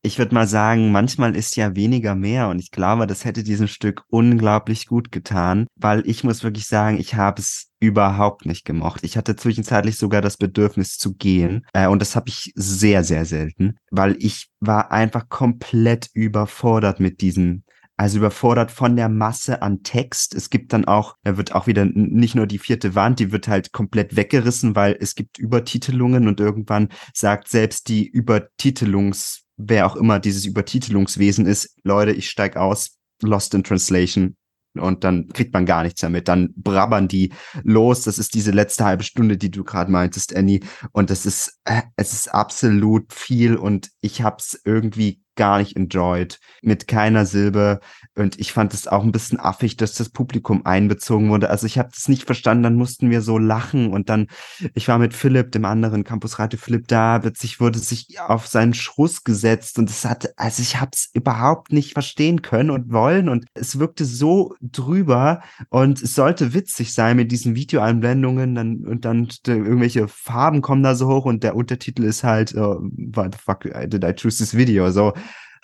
ich 0.03 0.19
würde 0.19 0.35
mal 0.35 0.47
sagen, 0.47 0.93
manchmal 0.93 1.37
ist 1.37 1.57
ja 1.57 1.75
weniger 1.75 2.15
mehr 2.15 2.49
und 2.49 2.59
ich 2.59 2.71
glaube, 2.71 3.07
das 3.07 3.25
hätte 3.25 3.43
diesem 3.43 3.67
Stück 3.67 4.03
unglaublich 4.09 4.87
gut 4.87 5.11
getan, 5.11 5.67
weil 5.77 6.07
ich 6.07 6.23
muss 6.23 6.45
wirklich 6.45 6.67
sagen, 6.67 7.01
ich 7.01 7.15
habe 7.15 7.41
es 7.41 7.71
überhaupt 7.81 8.45
nicht 8.45 8.67
gemocht. 8.67 9.05
Ich 9.05 9.17
hatte 9.17 9.37
zwischenzeitlich 9.37 9.97
sogar 9.97 10.21
das 10.21 10.37
Bedürfnis 10.37 10.99
zu 10.99 11.15
gehen 11.15 11.65
äh, 11.73 11.87
und 11.87 12.03
das 12.03 12.15
habe 12.15 12.29
ich 12.29 12.53
sehr, 12.57 13.05
sehr 13.05 13.25
selten, 13.25 13.79
weil 13.91 14.17
ich 14.19 14.49
war 14.61 14.93
einfach 14.93 15.31
komplett 15.31 16.11
überfordert 16.13 17.01
mit 17.01 17.23
diesem 17.23 17.65
also 18.01 18.17
überfordert 18.17 18.71
von 18.71 18.97
der 18.97 19.11
Masse 19.11 19.61
an 19.61 19.83
Text. 19.83 20.35
Es 20.35 20.49
gibt 20.49 20.73
dann 20.73 20.87
auch, 20.87 21.17
da 21.23 21.37
wird 21.37 21.55
auch 21.55 21.67
wieder 21.67 21.85
nicht 21.85 22.35
nur 22.35 22.47
die 22.47 22.59
vierte 22.59 22.95
Wand, 22.95 23.19
die 23.19 23.31
wird 23.31 23.47
halt 23.47 23.73
komplett 23.73 24.17
weggerissen, 24.17 24.75
weil 24.75 24.97
es 24.99 25.15
gibt 25.15 25.39
Übertitelungen 25.39 26.27
und 26.27 26.41
irgendwann 26.41 26.89
sagt 27.13 27.49
selbst 27.49 27.89
die 27.89 28.09
Übertitelungs, 28.09 29.43
wer 29.59 29.85
auch 29.85 29.97
immer 29.97 30.19
dieses 30.19 30.47
Übertitelungswesen 30.47 31.45
ist, 31.45 31.77
Leute, 31.85 32.13
ich 32.13 32.31
steig 32.31 32.57
aus, 32.57 32.97
Lost 33.21 33.53
in 33.53 33.65
Translation. 33.65 34.35
Und 34.79 35.05
dann 35.05 35.29
kriegt 35.29 35.53
man 35.53 35.67
gar 35.67 35.83
nichts 35.83 36.01
damit. 36.01 36.27
Dann 36.29 36.55
brabbern 36.57 37.07
die 37.07 37.33
los. 37.65 38.03
Das 38.03 38.19
ist 38.19 38.35
diese 38.35 38.53
letzte 38.53 38.85
halbe 38.85 39.03
Stunde, 39.03 39.37
die 39.37 39.51
du 39.51 39.63
gerade 39.63 39.91
meintest, 39.91 40.35
Annie. 40.35 40.61
Und 40.93 41.11
das 41.11 41.27
ist, 41.27 41.61
äh, 41.65 41.83
es 41.97 42.15
ist 42.15 42.33
absolut 42.33 43.13
viel 43.13 43.57
und 43.57 43.91
ich 44.01 44.23
hab's 44.23 44.59
irgendwie 44.65 45.21
gar 45.41 45.59
nicht 45.59 45.75
enjoyed. 45.75 46.39
Mit 46.61 46.87
keiner 46.87 47.25
Silbe. 47.25 47.81
Und 48.15 48.39
ich 48.39 48.53
fand 48.53 48.75
es 48.75 48.87
auch 48.87 49.03
ein 49.03 49.11
bisschen 49.11 49.41
affig, 49.41 49.79
dass 49.79 49.95
das 49.95 50.11
Publikum 50.11 50.67
einbezogen 50.67 51.31
wurde. 51.31 51.49
Also 51.49 51.65
ich 51.65 51.79
habe 51.79 51.89
das 51.95 52.09
nicht 52.09 52.25
verstanden. 52.25 52.65
Dann 52.65 52.75
mussten 52.75 53.09
wir 53.09 53.23
so 53.23 53.39
lachen. 53.39 53.91
Und 53.91 54.11
dann, 54.11 54.27
ich 54.75 54.87
war 54.87 54.99
mit 54.99 55.15
Philipp, 55.15 55.51
dem 55.53 55.65
anderen 55.65 56.05
Campusradio 56.05 56.59
Philipp, 56.59 56.89
da 56.89 57.23
sich, 57.35 57.59
wurde 57.59 57.79
sich 57.79 58.21
auf 58.21 58.49
seinen 58.49 58.75
Schruss 58.75 59.25
gesetzt. 59.25 59.79
Und 59.79 59.89
es 59.89 60.05
hatte, 60.05 60.35
also 60.37 60.61
ich 60.61 60.79
habe 60.79 60.91
es 60.93 61.09
überhaupt 61.15 61.73
nicht 61.73 61.95
verstehen 61.95 62.43
können 62.43 62.69
und 62.69 62.93
wollen. 62.93 63.31
Und 63.31 63.47
es 63.55 63.79
wirkte 63.79 64.05
so 64.05 64.55
drüber. 64.61 65.41
Und 65.71 66.03
es 66.03 66.15
sollte 66.15 66.53
witzig 66.53 66.93
sein 66.93 67.17
mit 67.17 67.33
diesen 67.33 67.55
Videoeinblendungen. 67.55 68.55
Dann, 68.55 68.85
und 68.87 69.07
dann 69.07 69.27
irgendwelche 69.47 70.07
Farben 70.07 70.61
kommen 70.61 70.83
da 70.83 70.95
so 70.95 71.09
hoch. 71.09 71.25
Und 71.25 71.43
der 71.45 71.57
Untertitel 71.57 72.05
ist 72.05 72.25
halt, 72.25 72.55
uh, 72.55 72.79
what 73.15 73.35
the 73.35 73.41
fuck 73.43 73.63
did 73.63 74.05
I 74.05 74.13
choose 74.13 74.37
this 74.37 74.55
video? 74.55 74.91
So, 74.91 75.15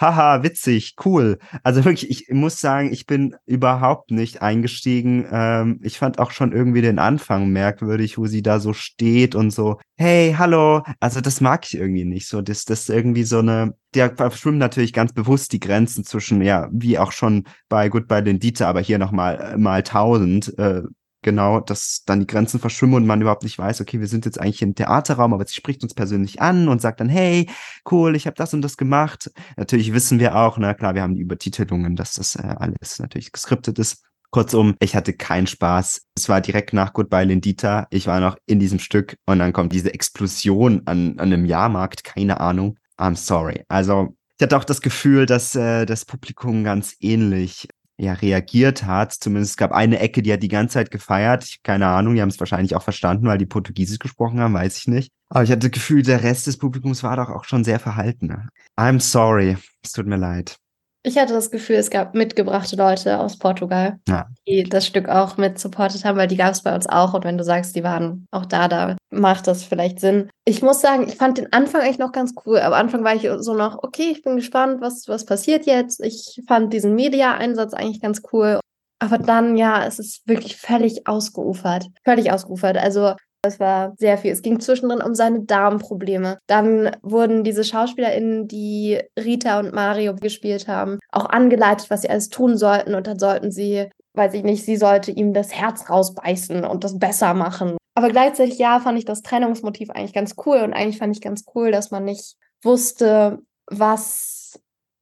haha, 0.01 0.43
witzig, 0.43 0.95
cool. 1.05 1.39
Also 1.63 1.85
wirklich, 1.85 2.11
ich 2.11 2.29
muss 2.31 2.61
sagen, 2.61 2.93
ich 2.93 3.07
bin 3.07 3.37
überhaupt 3.47 4.11
nicht 4.11 4.43
eingestiegen. 4.43 5.27
Ähm, 5.31 5.81
ich 5.83 5.99
fand 5.99 6.19
auch 6.19 6.31
schon 6.31 6.53
irgendwie 6.53 6.83
den 6.83 6.99
Anfang 6.99 7.49
merkwürdig, 7.51 8.19
wo 8.19 8.27
sie 8.27 8.43
da 8.43 8.61
so 8.61 8.73
steht 8.73 9.35
und 9.35 9.51
so, 9.51 9.79
hey, 9.97 10.35
hallo. 10.37 10.83
Also 11.01 11.21
das 11.21 11.41
mag 11.41 11.67
ich 11.67 11.77
irgendwie 11.77 12.05
nicht 12.05 12.29
so. 12.29 12.43
Das, 12.43 12.65
das 12.65 12.89
irgendwie 12.89 13.25
so 13.25 13.39
eine, 13.39 13.75
der 13.95 14.15
verschwimmen 14.17 14.59
natürlich 14.59 14.93
ganz 14.93 15.13
bewusst 15.13 15.53
die 15.53 15.61
Grenzen 15.61 16.05
zwischen, 16.05 16.43
ja, 16.43 16.69
wie 16.73 16.99
auch 16.99 17.13
schon 17.13 17.45
bei 17.69 17.89
Goodbye 17.89 18.21
Lindita, 18.21 18.69
aber 18.69 18.81
hier 18.81 18.99
nochmal 18.99 19.55
äh, 19.55 19.57
mal 19.57 19.83
tausend. 19.83 20.57
Äh, 20.59 20.83
genau, 21.27 21.59
dass 21.59 22.05
dann 22.07 22.21
die 22.21 22.27
Grenzen 22.29 22.61
verschwimmen 22.61 22.95
und 22.95 23.05
man 23.05 23.21
überhaupt 23.21 23.43
nicht 23.43 23.59
weiß, 23.59 23.81
okay, 23.81 23.99
wir 23.99 24.07
sind 24.07 24.25
jetzt 24.27 24.41
eigentlich 24.41 24.63
im 24.63 24.77
Theaterraum, 24.77 25.35
aber 25.35 25.45
sie 25.45 25.55
spricht 25.55 25.83
uns 25.83 25.93
persönlich 25.93 26.41
an 26.41 26.69
und 26.69 26.81
sagt 26.81 27.01
dann, 27.01 27.09
hey, 27.09 27.51
cool, 27.91 28.15
ich 28.15 28.27
habe 28.27 28.37
das 28.37 28.55
und 28.55 28.63
das 28.63 28.77
gemacht. 28.77 29.33
Natürlich 29.57 29.93
wissen 29.93 30.21
wir 30.21 30.37
auch, 30.37 30.57
na 30.57 30.73
klar, 30.73 30.95
wir 30.95 31.03
haben 31.03 31.17
die 31.17 31.21
Übertitelungen, 31.21 31.97
dass 31.97 32.13
das 32.13 32.37
äh, 32.37 32.43
alles 32.43 33.01
natürlich 33.01 33.33
geskriptet 33.33 33.77
ist. 33.81 34.05
Kurzum, 34.31 34.77
ich 34.79 34.95
hatte 34.95 35.15
keinen 35.15 35.49
Spaß. 35.49 36.03
Es 36.15 36.29
war 36.29 36.41
direkt 36.41 36.73
nach 36.73 36.93
Goodbye 36.93 37.25
Lindita. 37.25 37.89
Ich 37.91 38.07
war 38.07 38.21
noch 38.21 38.37
in 38.47 38.61
diesem 38.61 38.79
Stück 38.79 39.17
und 39.27 39.41
dann 39.41 39.53
kommt 39.53 39.73
diese 39.73 39.93
Explosion 39.93 40.83
an, 40.85 41.19
an 41.19 41.33
einem 41.33 41.45
Jahrmarkt, 41.45 42.05
keine 42.05 42.39
Ahnung. 42.39 42.79
I'm 42.99 43.17
sorry. 43.17 43.65
Also, 43.67 44.15
ich 44.39 44.45
hatte 44.45 44.57
auch 44.57 44.65
das 44.65 44.81
Gefühl, 44.81 45.27
dass 45.27 45.57
äh, 45.57 45.87
das 45.87 46.05
Publikum 46.05 46.63
ganz 46.63 46.95
ähnlich 47.01 47.67
ja, 47.99 48.13
reagiert 48.13 48.85
hat. 48.85 49.13
Zumindest 49.13 49.53
es 49.53 49.57
gab 49.57 49.73
eine 49.73 49.99
Ecke, 49.99 50.23
die 50.23 50.33
hat 50.33 50.43
die 50.43 50.49
ganze 50.49 50.75
Zeit 50.75 50.91
gefeiert. 50.91 51.45
Ich, 51.45 51.63
keine 51.63 51.87
Ahnung, 51.87 52.15
die 52.15 52.23
haben 52.23 52.29
es 52.29 52.41
wahrscheinlich 52.41 52.75
auch 52.75 52.83
verstanden, 52.83 53.27
weil 53.27 53.39
die 53.39 53.47
Portugiesisch 53.47 53.99
gesprochen 53.99 54.41
haben, 54.41 54.55
weiß 54.55 54.79
ich 54.79 54.89
nicht. 54.89 55.13
Aber 55.29 55.43
ich 55.43 55.51
hatte 55.51 55.69
das 55.69 55.73
Gefühl, 55.73 56.03
der 56.03 56.23
Rest 56.23 56.47
des 56.47 56.59
Publikums 56.59 57.03
war 57.03 57.17
doch 57.17 57.31
auch 57.31 57.45
schon 57.45 57.65
sehr 57.65 57.81
verhalten. 57.81 58.49
I'm 58.77 59.01
sorry. 59.01 59.57
Es 59.83 59.93
tut 59.93 60.07
mir 60.07 60.17
leid. 60.17 60.59
Ich 61.07 61.17
hatte 61.17 61.35
das 61.35 61.53
Gefühl, 61.53 61.77
es 61.77 61.91
gab 61.91 62.17
mitgebrachte 62.17 62.75
Leute 62.75 63.21
aus 63.21 63.39
Portugal, 63.39 64.01
Ja. 64.09 64.27
die 64.49 64.65
das 64.65 64.89
Stück 64.89 65.09
auch 65.09 65.37
mit 65.37 65.57
supportet 65.57 66.05
haben, 66.05 66.19
weil 66.19 66.27
die 66.27 66.37
gab 66.37 66.51
es 66.51 66.65
bei 66.65 66.75
uns 66.75 66.89
auch. 66.89 67.15
Und 67.15 67.23
wenn 67.23 67.39
du 67.39 67.45
sagst, 67.45 67.77
die 67.77 67.85
waren 67.85 68.27
auch 68.33 68.45
da, 68.45 68.67
da 68.67 68.97
macht 69.11 69.47
das 69.47 69.63
vielleicht 69.63 70.01
Sinn. 70.01 70.29
Ich 70.45 70.63
muss 70.63 70.81
sagen, 70.81 71.07
ich 71.07 71.15
fand 71.15 71.39
den 71.39 71.53
Anfang 71.53 71.83
eigentlich 71.83 72.01
noch 72.01 72.11
ganz 72.11 72.35
cool. 72.45 72.59
Am 72.59 72.73
Anfang 72.73 73.05
war 73.05 73.15
ich 73.15 73.29
so 73.39 73.55
noch, 73.55 73.85
okay, 73.85 74.11
ich 74.11 74.23
bin 74.23 74.35
gespannt, 74.35 74.81
was, 74.81 75.05
was 75.07 75.25
passiert 75.25 75.65
jetzt. 75.65 76.05
Ich 76.05 76.43
fand 76.49 76.73
diesen 76.73 76.97
Media-Einsatz 76.97 77.73
eigentlich 77.73 78.03
ganz 78.03 78.23
cool. 78.33 78.59
Aber 78.99 79.19
dann, 79.19 79.57
ja, 79.57 79.87
es 79.87 80.01
ist 80.01 80.27
wirklich 80.27 80.57
völlig 80.57 81.07
ausgeufert. 81.07 81.87
Völlig 82.05 82.33
ausgeufert. 82.33 82.79
Also 82.79 83.15
es 83.47 83.61
war 83.61 83.95
sehr 83.97 84.19
viel. 84.19 84.33
Es 84.33 84.43
ging 84.43 84.61
zwischendrin 84.61 85.03
um 85.03 85.15
seine 85.15 85.41
Darmprobleme. 85.41 86.39
Dann 86.47 86.91
wurden 87.03 87.45
diese 87.45 87.65
SchauspielerInnen, 87.65 88.49
die 88.49 89.01
Rita 89.19 89.59
und 89.59 89.75
Mario 89.75 90.15
gespielt 90.15 90.69
haben, 90.69 90.99
auch 91.11 91.27
angeleitet, 91.27 91.91
was 91.91 92.03
sie 92.03 92.11
alles 92.11 92.29
tun 92.29 92.57
sollten. 92.57 92.95
Und 92.95 93.07
dann 93.07 93.19
sollten 93.19 93.51
sie, 93.51 93.89
weiß 94.15 94.35
ich 94.35 94.43
nicht, 94.43 94.65
sie 94.65 94.77
sollte 94.77 95.11
ihm 95.11 95.33
das 95.33 95.53
Herz 95.53 95.89
rausbeißen 95.89 96.65
und 96.65 96.85
das 96.85 96.99
besser 96.99 97.35
machen. 97.35 97.77
Aber 97.95 98.11
gleichzeitig, 98.11 98.59
ja, 98.59 98.79
fand 98.81 98.99
ich 98.99 99.07
das 99.07 99.23
Trennungsmotiv 99.23 99.91
eigentlich 99.91 100.13
ganz 100.13 100.35
cool. 100.45 100.59
Und 100.59 100.75
eigentlich 100.75 100.99
fand 100.99 101.17
ich 101.17 101.23
ganz 101.23 101.45
cool, 101.55 101.71
dass 101.71 101.91
man 101.91 102.05
nicht 102.05 102.35
wusste, 102.63 103.39
was 103.69 104.36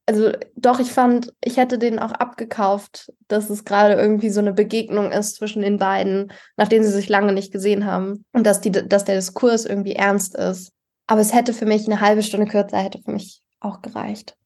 also 0.07 0.33
doch, 0.57 0.81
ich 0.81 0.93
fand, 0.93 1.33
ich 1.43 1.57
hätte 1.57 1.79
den 1.79 1.99
auch 1.99 2.13
abgekauft, 2.13 3.13
dass 3.29 3.49
es 3.49 3.65
gerade 3.65 3.95
irgendwie 3.95 4.31
so 4.31 4.41
eine 4.41 4.53
Begegnung 4.53 5.13
ist 5.13 5.37
zwischen 5.37 5.63
den 5.63 5.79
beiden, 5.79 6.33
nachdem 6.57 6.83
sie 6.83 6.91
sich 6.91 7.09
lange 7.09 7.33
nicht 7.33 7.53
gesehen 7.53 7.87
haben 7.87 8.25
und 8.33 8.45
dass, 8.47 8.61
die, 8.61 8.71
dass 8.71 9.05
der 9.05 9.17
Diskurs 9.17 9.65
irgendwie 9.65 9.95
ernst 9.95 10.35
ist. 10.35 10.73
Aber 11.07 11.21
es 11.21 11.35
hätte 11.35 11.53
für 11.53 11.67
mich 11.67 11.87
eine 11.87 12.01
halbe 12.01 12.23
Stunde 12.23 12.47
kürzer, 12.47 12.79
hätte 12.79 13.01
für 13.03 13.13
mich 13.13 13.41
auch 13.61 13.81
gereicht. 13.81 14.37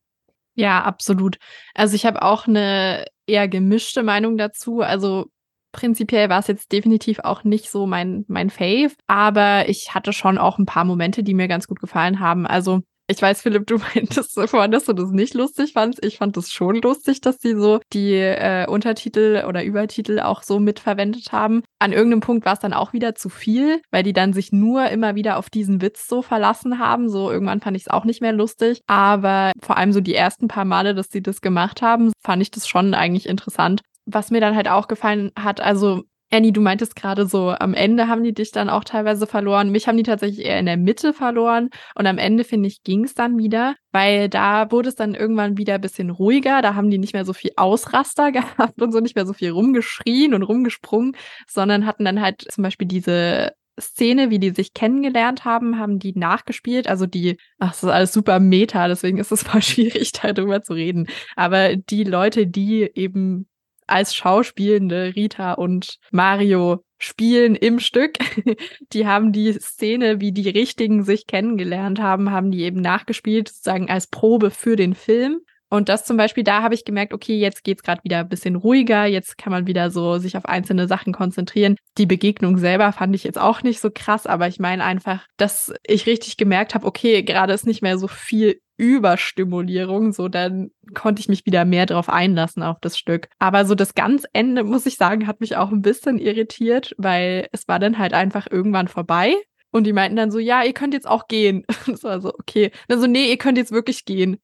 Ja, 0.54 0.82
absolut. 0.82 1.38
Also 1.74 1.94
ich 1.94 2.04
habe 2.04 2.22
auch 2.22 2.46
eine 2.46 3.04
eher 3.26 3.48
gemischte 3.48 4.02
Meinung 4.02 4.36
dazu. 4.36 4.80
Also 4.80 5.26
prinzipiell 5.72 6.28
war 6.28 6.40
es 6.40 6.46
jetzt 6.46 6.72
definitiv 6.72 7.20
auch 7.20 7.44
nicht 7.44 7.70
so 7.70 7.86
mein, 7.86 8.24
mein 8.28 8.50
Fave, 8.50 8.92
aber 9.06 9.68
ich 9.68 9.94
hatte 9.94 10.12
schon 10.12 10.38
auch 10.38 10.58
ein 10.58 10.66
paar 10.66 10.84
Momente, 10.84 11.22
die 11.22 11.34
mir 11.34 11.46
ganz 11.46 11.68
gut 11.68 11.80
gefallen 11.80 12.20
haben. 12.20 12.46
Also 12.46 12.82
ich 13.10 13.22
weiß, 13.22 13.42
Philipp, 13.42 13.66
du 13.66 13.78
meintest 13.94 14.38
vorhin, 14.48 14.70
dass 14.70 14.84
du 14.84 14.92
das 14.92 15.10
nicht 15.10 15.34
lustig 15.34 15.72
fandst. 15.72 16.04
Ich 16.04 16.18
fand 16.18 16.36
es 16.36 16.52
schon 16.52 16.76
lustig, 16.76 17.20
dass 17.20 17.38
sie 17.40 17.54
so 17.54 17.80
die 17.92 18.12
äh, 18.14 18.66
Untertitel 18.68 19.44
oder 19.48 19.64
Übertitel 19.64 20.20
auch 20.20 20.42
so 20.42 20.60
mitverwendet 20.60 21.32
haben. 21.32 21.62
An 21.78 21.92
irgendeinem 21.92 22.20
Punkt 22.20 22.44
war 22.44 22.52
es 22.52 22.60
dann 22.60 22.74
auch 22.74 22.92
wieder 22.92 23.14
zu 23.14 23.30
viel, 23.30 23.80
weil 23.90 24.02
die 24.02 24.12
dann 24.12 24.34
sich 24.34 24.52
nur 24.52 24.88
immer 24.90 25.14
wieder 25.14 25.38
auf 25.38 25.48
diesen 25.48 25.80
Witz 25.80 26.06
so 26.06 26.20
verlassen 26.20 26.78
haben. 26.78 27.08
So 27.08 27.30
irgendwann 27.30 27.60
fand 27.60 27.76
ich 27.76 27.84
es 27.84 27.88
auch 27.88 28.04
nicht 28.04 28.20
mehr 28.20 28.32
lustig. 28.32 28.82
Aber 28.86 29.52
vor 29.62 29.78
allem 29.78 29.92
so 29.92 30.00
die 30.00 30.14
ersten 30.14 30.48
paar 30.48 30.66
Male, 30.66 30.94
dass 30.94 31.08
sie 31.08 31.22
das 31.22 31.40
gemacht 31.40 31.80
haben, 31.80 32.12
fand 32.22 32.42
ich 32.42 32.50
das 32.50 32.68
schon 32.68 32.92
eigentlich 32.92 33.26
interessant. 33.26 33.80
Was 34.04 34.30
mir 34.30 34.40
dann 34.40 34.54
halt 34.56 34.68
auch 34.68 34.86
gefallen 34.86 35.32
hat, 35.36 35.60
also 35.60 36.02
Annie, 36.30 36.52
du 36.52 36.60
meintest 36.60 36.94
gerade 36.94 37.26
so, 37.26 37.50
am 37.50 37.72
Ende 37.72 38.06
haben 38.06 38.22
die 38.22 38.34
dich 38.34 38.52
dann 38.52 38.68
auch 38.68 38.84
teilweise 38.84 39.26
verloren. 39.26 39.70
Mich 39.70 39.88
haben 39.88 39.96
die 39.96 40.02
tatsächlich 40.02 40.44
eher 40.44 40.58
in 40.58 40.66
der 40.66 40.76
Mitte 40.76 41.14
verloren. 41.14 41.70
Und 41.94 42.06
am 42.06 42.18
Ende, 42.18 42.44
finde 42.44 42.68
ich, 42.68 42.82
ging 42.82 43.04
es 43.04 43.14
dann 43.14 43.38
wieder, 43.38 43.76
weil 43.92 44.28
da 44.28 44.70
wurde 44.70 44.90
es 44.90 44.94
dann 44.94 45.14
irgendwann 45.14 45.56
wieder 45.56 45.76
ein 45.76 45.80
bisschen 45.80 46.10
ruhiger. 46.10 46.60
Da 46.60 46.74
haben 46.74 46.90
die 46.90 46.98
nicht 46.98 47.14
mehr 47.14 47.24
so 47.24 47.32
viel 47.32 47.52
Ausraster 47.56 48.30
gehabt 48.32 48.82
und 48.82 48.92
so 48.92 49.00
nicht 49.00 49.16
mehr 49.16 49.26
so 49.26 49.32
viel 49.32 49.50
rumgeschrien 49.50 50.34
und 50.34 50.42
rumgesprungen, 50.42 51.16
sondern 51.46 51.86
hatten 51.86 52.04
dann 52.04 52.20
halt 52.20 52.44
zum 52.50 52.62
Beispiel 52.62 52.88
diese 52.88 53.52
Szene, 53.80 54.30
wie 54.30 54.38
die 54.38 54.50
sich 54.50 54.74
kennengelernt 54.74 55.44
haben, 55.44 55.78
haben 55.78 55.98
die 55.98 56.12
nachgespielt. 56.12 56.88
Also 56.88 57.06
die, 57.06 57.38
ach, 57.58 57.70
das 57.70 57.82
ist 57.82 57.88
alles 57.88 58.12
super 58.12 58.40
meta, 58.40 58.88
deswegen 58.88 59.18
ist 59.18 59.32
es 59.32 59.42
voll 59.44 59.62
schwierig, 59.62 60.12
darüber 60.12 60.62
zu 60.62 60.74
reden. 60.74 61.06
Aber 61.36 61.76
die 61.76 62.04
Leute, 62.04 62.46
die 62.46 62.90
eben 62.94 63.48
als 63.88 64.14
Schauspielende 64.14 65.14
Rita 65.16 65.54
und 65.54 65.98
Mario 66.10 66.82
spielen 66.98 67.54
im 67.54 67.78
Stück. 67.78 68.18
Die 68.92 69.06
haben 69.06 69.32
die 69.32 69.52
Szene, 69.52 70.20
wie 70.20 70.32
die 70.32 70.48
Richtigen 70.48 71.04
sich 71.04 71.26
kennengelernt 71.26 72.00
haben, 72.00 72.30
haben 72.30 72.50
die 72.50 72.62
eben 72.62 72.80
nachgespielt, 72.80 73.48
sozusagen 73.48 73.88
als 73.88 74.08
Probe 74.08 74.50
für 74.50 74.76
den 74.76 74.94
Film. 74.94 75.40
Und 75.70 75.90
das 75.90 76.04
zum 76.06 76.16
Beispiel, 76.16 76.44
da 76.44 76.62
habe 76.62 76.74
ich 76.74 76.84
gemerkt, 76.84 77.12
okay, 77.12 77.38
jetzt 77.38 77.62
geht's 77.62 77.82
gerade 77.82 78.02
wieder 78.02 78.20
ein 78.20 78.28
bisschen 78.28 78.56
ruhiger, 78.56 79.04
jetzt 79.04 79.36
kann 79.36 79.52
man 79.52 79.66
wieder 79.66 79.90
so 79.90 80.16
sich 80.18 80.36
auf 80.36 80.46
einzelne 80.46 80.88
Sachen 80.88 81.12
konzentrieren. 81.12 81.76
Die 81.98 82.06
Begegnung 82.06 82.56
selber 82.56 82.90
fand 82.92 83.14
ich 83.14 83.22
jetzt 83.22 83.38
auch 83.38 83.62
nicht 83.62 83.80
so 83.80 83.90
krass, 83.92 84.26
aber 84.26 84.48
ich 84.48 84.58
meine 84.58 84.82
einfach, 84.82 85.26
dass 85.36 85.74
ich 85.86 86.06
richtig 86.06 86.38
gemerkt 86.38 86.74
habe, 86.74 86.86
okay, 86.86 87.22
gerade 87.22 87.52
ist 87.52 87.66
nicht 87.66 87.82
mehr 87.82 87.98
so 87.98 88.08
viel 88.08 88.60
Überstimulierung, 88.78 90.12
so 90.12 90.28
dann 90.28 90.70
konnte 90.94 91.20
ich 91.20 91.28
mich 91.28 91.44
wieder 91.44 91.66
mehr 91.66 91.84
drauf 91.84 92.08
einlassen 92.08 92.62
auf 92.62 92.78
das 92.80 92.96
Stück. 92.96 93.28
Aber 93.38 93.66
so 93.66 93.74
das 93.74 93.94
ganz 93.94 94.24
Ende, 94.32 94.64
muss 94.64 94.86
ich 94.86 94.96
sagen, 94.96 95.26
hat 95.26 95.40
mich 95.40 95.56
auch 95.56 95.70
ein 95.70 95.82
bisschen 95.82 96.18
irritiert, 96.18 96.94
weil 96.96 97.48
es 97.52 97.68
war 97.68 97.78
dann 97.78 97.98
halt 97.98 98.14
einfach 98.14 98.46
irgendwann 98.50 98.88
vorbei. 98.88 99.34
Und 99.70 99.84
die 99.84 99.92
meinten 99.92 100.16
dann 100.16 100.30
so, 100.30 100.38
ja, 100.38 100.62
ihr 100.62 100.72
könnt 100.72 100.94
jetzt 100.94 101.08
auch 101.08 101.28
gehen. 101.28 101.64
Das 101.86 102.02
war 102.04 102.20
so, 102.22 102.32
okay. 102.32 102.70
Dann 102.88 103.00
so, 103.00 103.06
nee, 103.06 103.28
ihr 103.28 103.36
könnt 103.36 103.58
jetzt 103.58 103.72
wirklich 103.72 104.06
gehen 104.06 104.38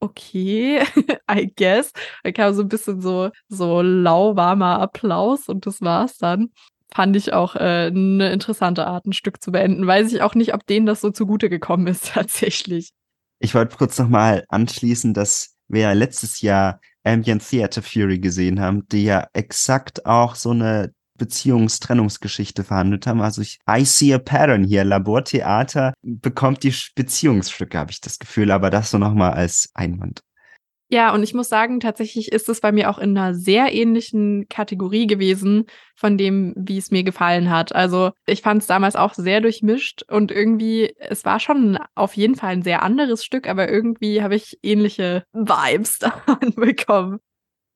okay, 0.00 0.82
I 1.30 1.52
guess. 1.54 1.92
Da 2.24 2.32
kam 2.32 2.54
so 2.54 2.62
ein 2.62 2.68
bisschen 2.68 3.00
so, 3.00 3.30
so 3.48 3.82
lauwarmer 3.82 4.80
Applaus 4.80 5.48
und 5.48 5.66
das 5.66 5.80
war's 5.82 6.18
dann. 6.18 6.50
Fand 6.92 7.14
ich 7.16 7.32
auch 7.32 7.54
äh, 7.54 7.86
eine 7.94 8.32
interessante 8.32 8.86
Art, 8.86 9.06
ein 9.06 9.12
Stück 9.12 9.40
zu 9.40 9.52
beenden. 9.52 9.86
Weiß 9.86 10.12
ich 10.12 10.22
auch 10.22 10.34
nicht, 10.34 10.54
ob 10.54 10.66
denen 10.66 10.86
das 10.86 11.00
so 11.00 11.10
zugute 11.10 11.48
gekommen 11.48 11.86
ist, 11.86 12.06
tatsächlich. 12.14 12.90
Ich 13.42 13.54
wollte 13.54 13.76
kurz 13.76 13.98
nochmal 13.98 14.44
anschließen, 14.48 15.14
dass 15.14 15.56
wir 15.66 15.94
letztes 15.94 16.42
Jahr 16.42 16.80
Ambient 17.04 17.48
Theater 17.48 17.82
Fury 17.82 18.18
gesehen 18.18 18.60
haben, 18.60 18.86
die 18.88 19.04
ja 19.04 19.26
exakt 19.32 20.04
auch 20.04 20.34
so 20.34 20.50
eine 20.50 20.92
Beziehungstrennungsgeschichte 21.16 22.64
verhandelt 22.64 23.06
haben. 23.06 23.22
Also 23.22 23.40
ich, 23.40 23.58
I 23.68 23.84
see 23.84 24.12
a 24.12 24.18
pattern 24.18 24.64
hier. 24.64 24.84
Labortheater 24.84 25.94
bekommt 26.02 26.62
die 26.64 26.74
Beziehungsstücke, 26.94 27.78
habe 27.78 27.90
ich 27.90 28.00
das 28.00 28.18
Gefühl, 28.18 28.50
aber 28.50 28.68
das 28.68 28.90
so 28.90 28.98
nochmal 28.98 29.32
als 29.32 29.70
Einwand. 29.74 30.20
Ja, 30.92 31.14
und 31.14 31.22
ich 31.22 31.34
muss 31.34 31.48
sagen, 31.48 31.78
tatsächlich 31.78 32.32
ist 32.32 32.48
es 32.48 32.60
bei 32.60 32.72
mir 32.72 32.90
auch 32.90 32.98
in 32.98 33.16
einer 33.16 33.32
sehr 33.32 33.72
ähnlichen 33.72 34.48
Kategorie 34.48 35.06
gewesen 35.06 35.66
von 35.94 36.18
dem, 36.18 36.52
wie 36.56 36.78
es 36.78 36.90
mir 36.90 37.04
gefallen 37.04 37.48
hat. 37.48 37.72
Also 37.72 38.10
ich 38.26 38.42
fand 38.42 38.62
es 38.62 38.66
damals 38.66 38.96
auch 38.96 39.14
sehr 39.14 39.40
durchmischt 39.40 40.02
und 40.08 40.32
irgendwie, 40.32 40.92
es 40.98 41.24
war 41.24 41.38
schon 41.38 41.78
auf 41.94 42.14
jeden 42.14 42.34
Fall 42.34 42.50
ein 42.50 42.62
sehr 42.62 42.82
anderes 42.82 43.24
Stück, 43.24 43.48
aber 43.48 43.70
irgendwie 43.70 44.20
habe 44.20 44.34
ich 44.34 44.58
ähnliche 44.64 45.22
Vibes 45.32 45.98
davon 46.00 46.54
bekommen. 46.56 47.20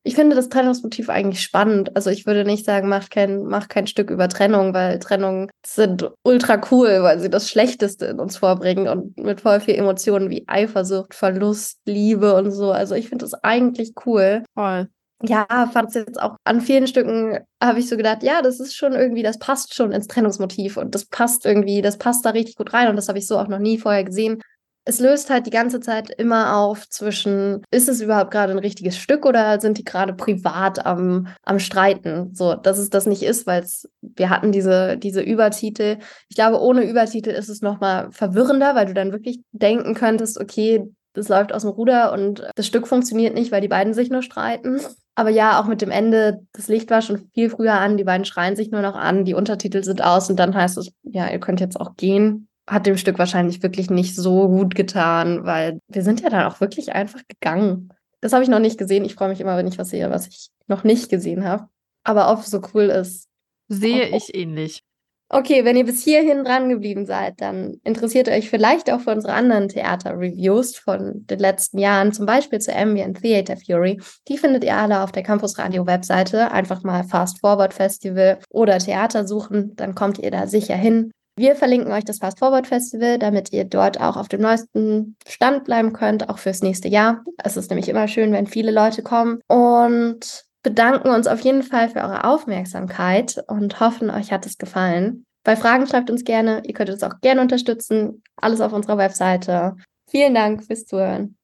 Ich 0.07 0.17
finde 0.17 0.37
das 0.37 0.51
Trennungsmotiv 0.51 1.09
eigentlich 1.09 1.41
spannend. 1.41 1.97
Also 1.97 2.11
ich 2.11 2.27
würde 2.27 2.45
nicht 2.45 2.67
sagen, 2.67 2.89
mach 2.89 3.09
kein, 3.09 3.45
mach 3.45 3.69
kein 3.69 3.87
Stück 3.87 4.11
über 4.11 4.29
Trennung, 4.29 4.75
weil 4.75 4.99
Trennungen 4.99 5.51
sind 5.65 6.11
ultra 6.23 6.61
cool, 6.71 7.03
weil 7.03 7.21
sie 7.21 7.31
das 7.31 7.49
Schlechteste 7.49 8.07
in 8.07 8.21
uns 8.21 8.37
vorbringen 8.37 8.87
und 8.87 9.17
mit 9.17 9.41
voll 9.41 9.61
viel 9.61 9.77
Emotionen 9.77 10.29
wie 10.29 10.45
Eifersucht, 10.47 11.15
Verlust, 11.15 11.81
Liebe 11.87 12.35
und 12.35 12.51
so. 12.51 12.71
Also 12.71 12.95
ich 12.95 13.09
finde 13.09 13.25
das 13.25 13.33
eigentlich 13.33 13.95
cool. 14.05 14.43
Voll. 14.53 14.89
Ja, 15.23 15.47
fand 15.73 15.89
es 15.89 15.95
jetzt 15.95 16.21
auch 16.21 16.37
an 16.45 16.61
vielen 16.61 16.87
Stücken, 16.87 17.39
habe 17.63 17.79
ich 17.79 17.89
so 17.89 17.97
gedacht, 17.97 18.23
ja, 18.23 18.43
das 18.43 18.61
ist 18.61 18.77
schon 18.77 18.93
irgendwie, 18.93 19.23
das 19.23 19.39
passt 19.39 19.75
schon 19.75 19.91
ins 19.91 20.07
Trennungsmotiv 20.07 20.77
und 20.77 20.95
das 20.95 21.07
passt 21.07 21.47
irgendwie, 21.47 21.81
das 21.81 21.97
passt 21.97 22.27
da 22.27 22.31
richtig 22.31 22.57
gut 22.57 22.75
rein 22.75 22.89
und 22.89 22.97
das 22.97 23.09
habe 23.09 23.19
ich 23.19 23.27
so 23.27 23.39
auch 23.39 23.49
noch 23.49 23.59
nie 23.59 23.79
vorher 23.79 24.05
gesehen 24.05 24.43
es 24.87 25.01
löst 25.01 25.31
halt 25.31 25.47
die 25.47 25.51
ganze 25.51 25.81
Zeit 25.81 26.11
immer 26.11 26.57
auf 26.57 26.89
zwischen, 26.89 27.63
ist 27.71 27.89
es 27.89 28.03
überhaupt 28.03 28.31
gerade 28.31 28.53
ein 28.53 28.59
richtiges 28.59 28.99
Stück 28.99 29.25
oder 29.25 29.61
sind 29.61 29.79
die 29.79 29.85
gerade 29.85 30.13
privat 30.13 30.85
am, 30.85 31.29
am 31.43 31.59
Streiten? 31.59 32.35
So, 32.35 32.55
dass 32.55 32.79
es 32.79 32.91
das 32.91 33.07
nicht 33.07 33.23
ist, 33.23 33.47
weil 33.47 33.65
wir 34.03 34.29
hatten 34.29 34.53
diese, 34.53 34.99
diese 34.99 35.23
Übertitel. 35.23 35.99
Ich 36.29 36.37
glaube, 36.37 36.61
ohne 36.61 36.85
Übertitel 36.85 37.31
ist 37.31 37.49
es 37.49 37.63
nochmal 37.63 38.13
verwirrender, 38.13 38.75
weil 38.75 38.87
du 38.87 38.95
dann 38.95 39.13
wirklich 39.13 39.41
denken 39.53 39.95
könntest, 39.95 40.39
okay, 40.39 40.85
das 41.15 41.29
läuft 41.29 41.55
aus 41.55 41.63
dem 41.63 41.71
Ruder 41.71 42.13
und 42.13 42.47
das 42.55 42.67
Stück 42.67 42.87
funktioniert 42.87 43.35
nicht, 43.35 43.53
weil 43.53 43.61
die 43.61 43.69
beiden 43.69 43.95
sich 43.95 44.11
nur 44.11 44.23
streiten. 44.23 44.81
Aber 45.15 45.31
ja, 45.31 45.61
auch 45.61 45.67
mit 45.67 45.81
dem 45.81 45.93
Ende, 45.93 46.41
das 46.53 46.67
Licht 46.67 46.91
war 46.91 47.01
schon 47.01 47.31
viel 47.33 47.49
früher 47.49 47.75
an, 47.75 47.97
die 47.97 48.05
beiden 48.05 48.25
schreien 48.25 48.57
sich 48.57 48.73
nur 48.73 48.83
noch 48.83 48.97
an, 48.97 49.25
die 49.25 49.35
Untertitel 49.35 49.85
sind 49.85 50.03
aus 50.03 50.29
und 50.29 50.37
dann 50.37 50.55
heißt 50.55 50.77
es, 50.77 50.91
ja, 51.05 51.31
ihr 51.31 51.39
könnt 51.39 51.61
jetzt 51.61 51.81
auch 51.81 51.97
gehen 51.97 52.49
hat 52.67 52.87
dem 52.87 52.97
Stück 52.97 53.19
wahrscheinlich 53.19 53.63
wirklich 53.63 53.91
nicht 53.91 54.17
so 54.17 54.49
gut 54.49 54.75
getan, 54.75 55.45
weil 55.45 55.81
wir 55.89 56.03
sind 56.03 56.21
ja 56.21 56.31
dann 56.31 56.45
auch 56.45 56.61
wirklich 56.61 56.93
einfach 56.93 57.21
gegangen. 57.29 57.91
Das 58.21 58.33
habe 58.33 58.43
ich 58.43 58.49
noch 58.49 58.59
nicht 58.59 58.79
gesehen. 58.79 59.05
Ich 59.05 59.15
freue 59.15 59.29
mich 59.29 59.41
immer, 59.41 59.57
wenn 59.57 59.67
ich 59.67 59.79
was 59.79 59.91
sehe, 59.91 60.11
was 60.11 60.27
ich 60.27 60.49
noch 60.67 60.85
nicht 60.85 61.11
gesehen 61.11 61.45
habe. 61.45 61.69
Aber 62.05 62.33
ob 62.33 62.41
es 62.41 62.51
so 62.51 62.63
cool 62.75 62.85
ist. 62.85 63.29
Sehe 63.69 64.11
oh. 64.13 64.17
ich 64.17 64.35
ähnlich. 64.35 64.83
Okay, 65.31 65.65
wenn 65.65 65.77
ihr 65.77 65.85
bis 65.85 66.05
hierhin 66.05 66.45
dran 66.45 66.69
geblieben 66.69 67.07
seid, 67.07 67.41
dann 67.41 67.81
interessiert 67.83 68.29
euch 68.29 68.51
vielleicht 68.51 68.93
auch 68.93 69.01
für 69.01 69.11
unsere 69.11 69.33
anderen 69.33 69.69
Theater-Reviews 69.69 70.77
von 70.77 71.27
den 71.27 71.39
letzten 71.39 71.79
Jahren, 71.79 72.13
zum 72.13 72.27
Beispiel 72.27 72.61
zu 72.61 72.75
Ambient 72.75 73.21
Theater 73.21 73.57
Fury. 73.57 74.01
Die 74.29 74.39
findet 74.39 74.65
ihr 74.65 74.77
alle 74.77 75.03
auf 75.03 75.13
der 75.13 75.23
Campus 75.23 75.59
Radio 75.59 75.87
Webseite. 75.87 76.53
Einfach 76.53 76.83
mal 76.83 77.05
Fast 77.05 77.41
Forward 77.41 77.73
Festival 77.73 78.39
oder 78.51 78.79
Theater 78.79 79.27
suchen, 79.27 79.75
dann 79.77 79.95
kommt 79.95 80.19
ihr 80.19 80.31
da 80.31 80.47
sicher 80.47 80.77
hin. 80.77 81.11
Wir 81.37 81.57
verlinken 81.57 81.93
euch 81.93 82.05
das 82.05 82.19
Fast 82.19 82.39
Forward 82.39 82.69
Festival, 82.69 83.19
damit 83.19 83.53
ihr 83.53 83.65
dort 83.65 84.01
auch 84.01 84.17
auf 84.17 84.29
dem 84.29 84.41
neuesten 84.41 85.17
Stand 85.27 85.65
bleiben 85.65 85.93
könnt, 85.93 86.29
auch 86.29 86.39
fürs 86.39 86.63
nächste 86.63 86.87
Jahr. 86.89 87.25
Es 87.43 87.57
ist 87.57 87.71
nämlich 87.71 87.89
immer 87.89 88.07
schön, 88.07 88.33
wenn 88.33 88.47
viele 88.47 88.71
Leute 88.71 89.03
kommen. 89.03 89.41
Und 89.49 90.45
bedanken 90.63 91.09
uns 91.09 91.27
auf 91.27 91.41
jeden 91.41 91.65
Fall 91.65 91.89
für 91.89 91.99
eure 92.01 92.23
Aufmerksamkeit 92.25 93.43
und 93.49 93.81
hoffen, 93.81 94.11
euch 94.11 94.31
hat 94.31 94.47
es 94.47 94.59
gefallen. 94.59 95.25
Bei 95.43 95.57
Fragen 95.57 95.89
schreibt 95.89 96.09
uns 96.09 96.23
gerne. 96.25 96.63
Ihr 96.65 96.75
könnt 96.75 96.91
uns 96.91 97.03
auch 97.03 97.21
gerne 97.21 97.41
unterstützen. 97.41 98.23
Alles 98.37 98.61
auf 98.61 98.73
unserer 98.73 98.97
Webseite. 98.97 99.75
Vielen 100.09 100.35
Dank 100.35 100.63
fürs 100.65 100.87
Zuhören. 100.87 101.37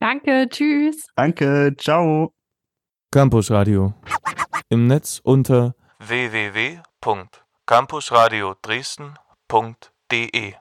Danke, 0.00 0.48
tschüss. 0.50 1.06
Danke, 1.16 1.74
ciao. 1.78 2.34
Campus 3.10 3.50
Radio. 3.50 3.94
Im 4.68 4.86
Netz 4.86 5.18
unter 5.24 5.74
www.campusradio 5.98 8.54
Dresden 8.62 9.14
www.ftf.de 9.50 10.54